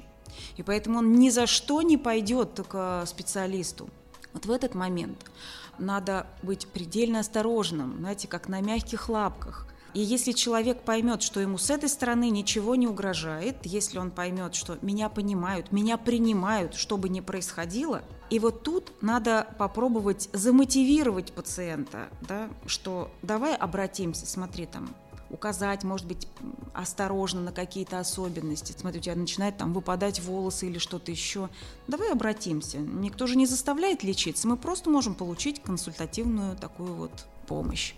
И 0.57 0.63
поэтому 0.63 0.99
он 0.99 1.13
ни 1.13 1.29
за 1.29 1.47
что 1.47 1.81
не 1.81 1.97
пойдет 1.97 2.59
к 2.67 3.05
специалисту. 3.05 3.89
Вот 4.33 4.45
в 4.45 4.51
этот 4.51 4.75
момент 4.75 5.29
надо 5.77 6.27
быть 6.43 6.67
предельно 6.67 7.19
осторожным, 7.19 7.97
знаете, 7.99 8.27
как 8.27 8.47
на 8.47 8.61
мягких 8.61 9.09
лапках. 9.09 9.67
И 9.93 9.99
если 9.99 10.31
человек 10.31 10.83
поймет, 10.83 11.21
что 11.21 11.41
ему 11.41 11.57
с 11.57 11.69
этой 11.69 11.89
стороны 11.89 12.29
ничего 12.29 12.75
не 12.75 12.87
угрожает, 12.87 13.57
если 13.63 13.97
он 13.97 14.09
поймет, 14.09 14.55
что 14.55 14.77
меня 14.81 15.09
понимают, 15.09 15.73
меня 15.73 15.97
принимают, 15.97 16.75
что 16.75 16.97
бы 16.97 17.09
ни 17.09 17.19
происходило, 17.19 18.01
и 18.29 18.39
вот 18.39 18.63
тут 18.63 18.93
надо 19.01 19.53
попробовать 19.57 20.29
замотивировать 20.31 21.33
пациента, 21.33 22.07
да, 22.21 22.49
что 22.65 23.11
давай 23.21 23.53
обратимся, 23.53 24.25
смотри 24.25 24.65
там, 24.65 24.95
указать, 25.31 25.83
может 25.83 26.05
быть, 26.05 26.27
осторожно 26.73 27.41
на 27.41 27.51
какие-то 27.51 27.99
особенности. 27.99 28.75
Смотри, 28.77 28.99
у 28.99 29.03
тебя 29.03 29.15
начинает 29.15 29.57
там 29.57 29.73
выпадать 29.73 30.19
волосы 30.19 30.67
или 30.67 30.77
что-то 30.77 31.11
еще. 31.11 31.49
Давай 31.87 32.11
обратимся. 32.11 32.77
Никто 32.77 33.27
же 33.27 33.35
не 33.35 33.45
заставляет 33.45 34.03
лечиться. 34.03 34.47
Мы 34.47 34.57
просто 34.57 34.89
можем 34.89 35.15
получить 35.15 35.61
консультативную 35.63 36.55
такую 36.55 36.93
вот 36.93 37.25
помощь. 37.47 37.93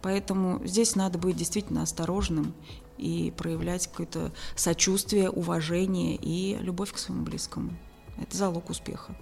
Поэтому 0.00 0.64
здесь 0.64 0.94
надо 0.94 1.18
быть 1.18 1.36
действительно 1.36 1.82
осторожным 1.82 2.54
и 2.96 3.32
проявлять 3.36 3.86
какое-то 3.88 4.32
сочувствие, 4.54 5.30
уважение 5.30 6.16
и 6.16 6.56
любовь 6.60 6.92
к 6.92 6.98
своему 6.98 7.24
близкому. 7.24 7.76
Это 8.16 8.36
залог 8.36 8.70
успеха. 8.70 9.14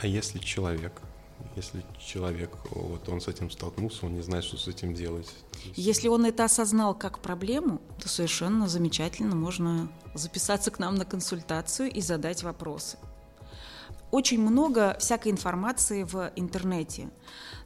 А 0.00 0.06
если 0.06 0.38
человек 0.38 1.00
если 1.56 1.84
человек, 1.98 2.50
вот 2.70 3.08
он 3.08 3.20
с 3.20 3.28
этим 3.28 3.50
столкнулся, 3.50 4.06
он 4.06 4.14
не 4.14 4.22
знает, 4.22 4.44
что 4.44 4.56
с 4.56 4.68
этим 4.68 4.94
делать. 4.94 5.28
Если 5.74 6.08
он 6.08 6.24
это 6.24 6.44
осознал 6.44 6.94
как 6.94 7.18
проблему, 7.18 7.80
то 8.00 8.08
совершенно 8.08 8.68
замечательно 8.68 9.34
можно 9.34 9.88
записаться 10.14 10.70
к 10.70 10.78
нам 10.78 10.94
на 10.94 11.04
консультацию 11.04 11.90
и 11.90 12.00
задать 12.00 12.42
вопросы. 12.42 12.98
Очень 14.10 14.42
много 14.42 14.96
всякой 14.98 15.32
информации 15.32 16.04
в 16.04 16.32
интернете, 16.36 17.08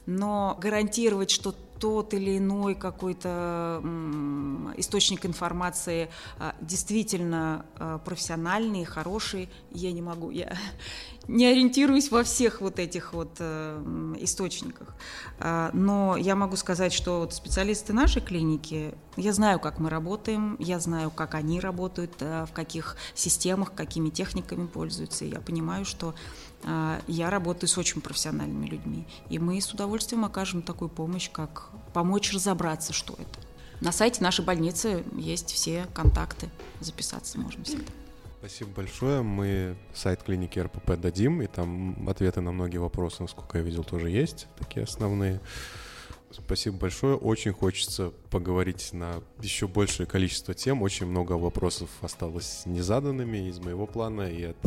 но 0.05 0.57
гарантировать, 0.61 1.29
что 1.29 1.53
тот 1.79 2.13
или 2.13 2.37
иной 2.37 2.75
какой-то 2.75 3.81
источник 4.77 5.25
информации 5.25 6.09
а, 6.39 6.55
действительно 6.61 7.65
а, 7.75 7.99
профессиональный, 7.99 8.83
хороший, 8.85 9.49
я 9.71 9.91
не 9.91 10.01
могу. 10.01 10.31
Я 10.31 10.57
не 11.27 11.45
ориентируюсь 11.45 12.09
во 12.09 12.23
всех 12.23 12.61
вот 12.61 12.79
этих 12.79 13.13
вот 13.13 13.35
э, 13.39 14.15
источниках. 14.19 14.95
А, 15.39 15.71
но 15.73 16.15
я 16.15 16.35
могу 16.35 16.55
сказать, 16.55 16.93
что 16.93 17.19
вот 17.19 17.33
специалисты 17.33 17.93
нашей 17.93 18.21
клиники, 18.21 18.93
я 19.17 19.33
знаю, 19.33 19.59
как 19.59 19.79
мы 19.79 19.89
работаем, 19.89 20.55
я 20.59 20.79
знаю, 20.79 21.11
как 21.11 21.35
они 21.35 21.59
работают, 21.59 22.13
э, 22.19 22.45
в 22.45 22.53
каких 22.53 22.95
системах, 23.13 23.73
какими 23.73 24.09
техниками 24.09 24.67
пользуются. 24.67 25.25
И 25.25 25.29
я 25.29 25.41
понимаю, 25.41 25.85
что 25.85 26.15
э, 26.63 26.99
я 27.07 27.29
работаю 27.29 27.69
с 27.69 27.77
очень 27.77 28.01
профессиональными 28.01 28.67
людьми. 28.67 29.05
И 29.29 29.39
мы 29.39 29.59
с 29.59 29.73
удовольствием 29.73 30.23
окажем 30.23 30.61
такую 30.61 30.89
помощь, 30.89 31.29
как 31.29 31.69
помочь 31.93 32.33
разобраться, 32.33 32.93
что 32.93 33.13
это. 33.13 33.47
На 33.81 33.91
сайте 33.91 34.23
нашей 34.23 34.43
больницы 34.43 35.03
есть 35.15 35.51
все 35.51 35.87
контакты, 35.93 36.49
записаться 36.79 37.37
можно 37.37 37.63
всегда. 37.63 37.91
Спасибо 38.47 38.71
большое. 38.77 39.23
Мы 39.23 39.75
сайт 39.93 40.23
клиники 40.23 40.57
РПП 40.57 40.91
дадим, 40.95 41.41
и 41.41 41.47
там 41.47 42.07
ответы 42.07 42.39
на 42.39 42.53
многие 42.53 42.77
вопросы, 42.77 43.21
насколько 43.21 43.57
я 43.57 43.63
видел, 43.63 43.83
тоже 43.83 44.09
есть, 44.09 44.47
такие 44.57 44.85
основные. 44.85 45.41
Спасибо 46.31 46.77
большое. 46.77 47.17
Очень 47.17 47.51
хочется 47.51 48.13
поговорить 48.29 48.93
на 48.93 49.21
еще 49.41 49.67
большее 49.67 50.07
количество 50.07 50.53
тем. 50.53 50.81
Очень 50.81 51.07
много 51.07 51.33
вопросов 51.33 51.89
осталось 51.99 52.61
незаданными 52.65 53.49
из 53.49 53.59
моего 53.59 53.85
плана 53.85 54.31
и 54.31 54.43
от 54.43 54.57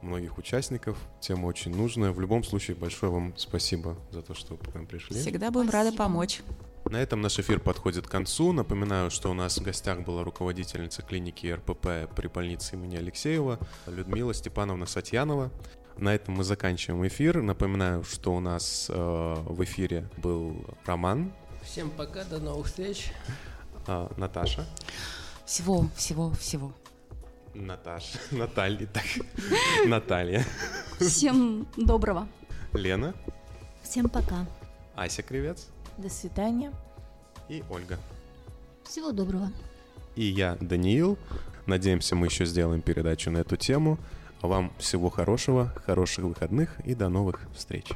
многих 0.00 0.38
участников. 0.38 0.96
Тема 1.20 1.44
очень 1.44 1.76
нужная. 1.76 2.12
В 2.12 2.20
любом 2.22 2.42
случае, 2.42 2.74
большое 2.74 3.12
вам 3.12 3.34
спасибо 3.36 3.98
за 4.12 4.22
то, 4.22 4.32
что 4.32 4.56
к 4.56 4.74
нам 4.74 4.86
пришли. 4.86 5.20
Всегда 5.20 5.50
будем 5.50 5.68
рады 5.68 5.92
помочь. 5.92 6.40
На 6.90 6.96
этом 6.96 7.20
наш 7.20 7.38
эфир 7.38 7.60
подходит 7.60 8.08
к 8.08 8.10
концу. 8.10 8.52
Напоминаю, 8.52 9.12
что 9.12 9.30
у 9.30 9.34
нас 9.34 9.58
в 9.58 9.62
гостях 9.62 10.00
была 10.00 10.24
руководительница 10.24 11.02
клиники 11.02 11.46
РПП 11.46 12.12
при 12.16 12.26
больнице 12.26 12.74
имени 12.74 12.96
Алексеева 12.96 13.60
Людмила 13.86 14.34
Степановна 14.34 14.86
Сатьянова. 14.86 15.52
На 15.96 16.12
этом 16.12 16.34
мы 16.34 16.42
заканчиваем 16.42 17.06
эфир. 17.06 17.42
Напоминаю, 17.42 18.02
что 18.02 18.34
у 18.34 18.40
нас 18.40 18.90
э, 18.92 18.92
в 18.92 19.62
эфире 19.62 20.10
был 20.16 20.66
Роман. 20.84 21.32
Всем 21.62 21.90
пока, 21.90 22.24
до 22.24 22.40
новых 22.40 22.66
встреч. 22.66 23.12
Э, 23.86 24.08
Наташа. 24.16 24.66
Всего, 25.46 25.88
всего, 25.94 26.32
всего. 26.32 26.72
Наташа. 27.54 28.18
Наталья. 28.32 28.88
Так. 28.88 29.04
Наталья. 29.86 30.44
Всем 30.98 31.68
доброго. 31.76 32.26
Лена. 32.72 33.14
Всем 33.84 34.08
пока. 34.08 34.44
Ася 34.96 35.22
Кривец. 35.22 35.68
До 36.00 36.08
свидания. 36.08 36.72
И 37.50 37.62
Ольга. 37.68 37.98
Всего 38.84 39.12
доброго. 39.12 39.52
И 40.16 40.24
я, 40.24 40.56
Даниил. 40.58 41.18
Надеемся, 41.66 42.16
мы 42.16 42.26
еще 42.26 42.46
сделаем 42.46 42.80
передачу 42.80 43.30
на 43.30 43.38
эту 43.38 43.56
тему. 43.56 43.98
Вам 44.40 44.72
всего 44.78 45.10
хорошего, 45.10 45.66
хороших 45.84 46.24
выходных 46.24 46.80
и 46.86 46.94
до 46.94 47.10
новых 47.10 47.42
встреч. 47.54 47.88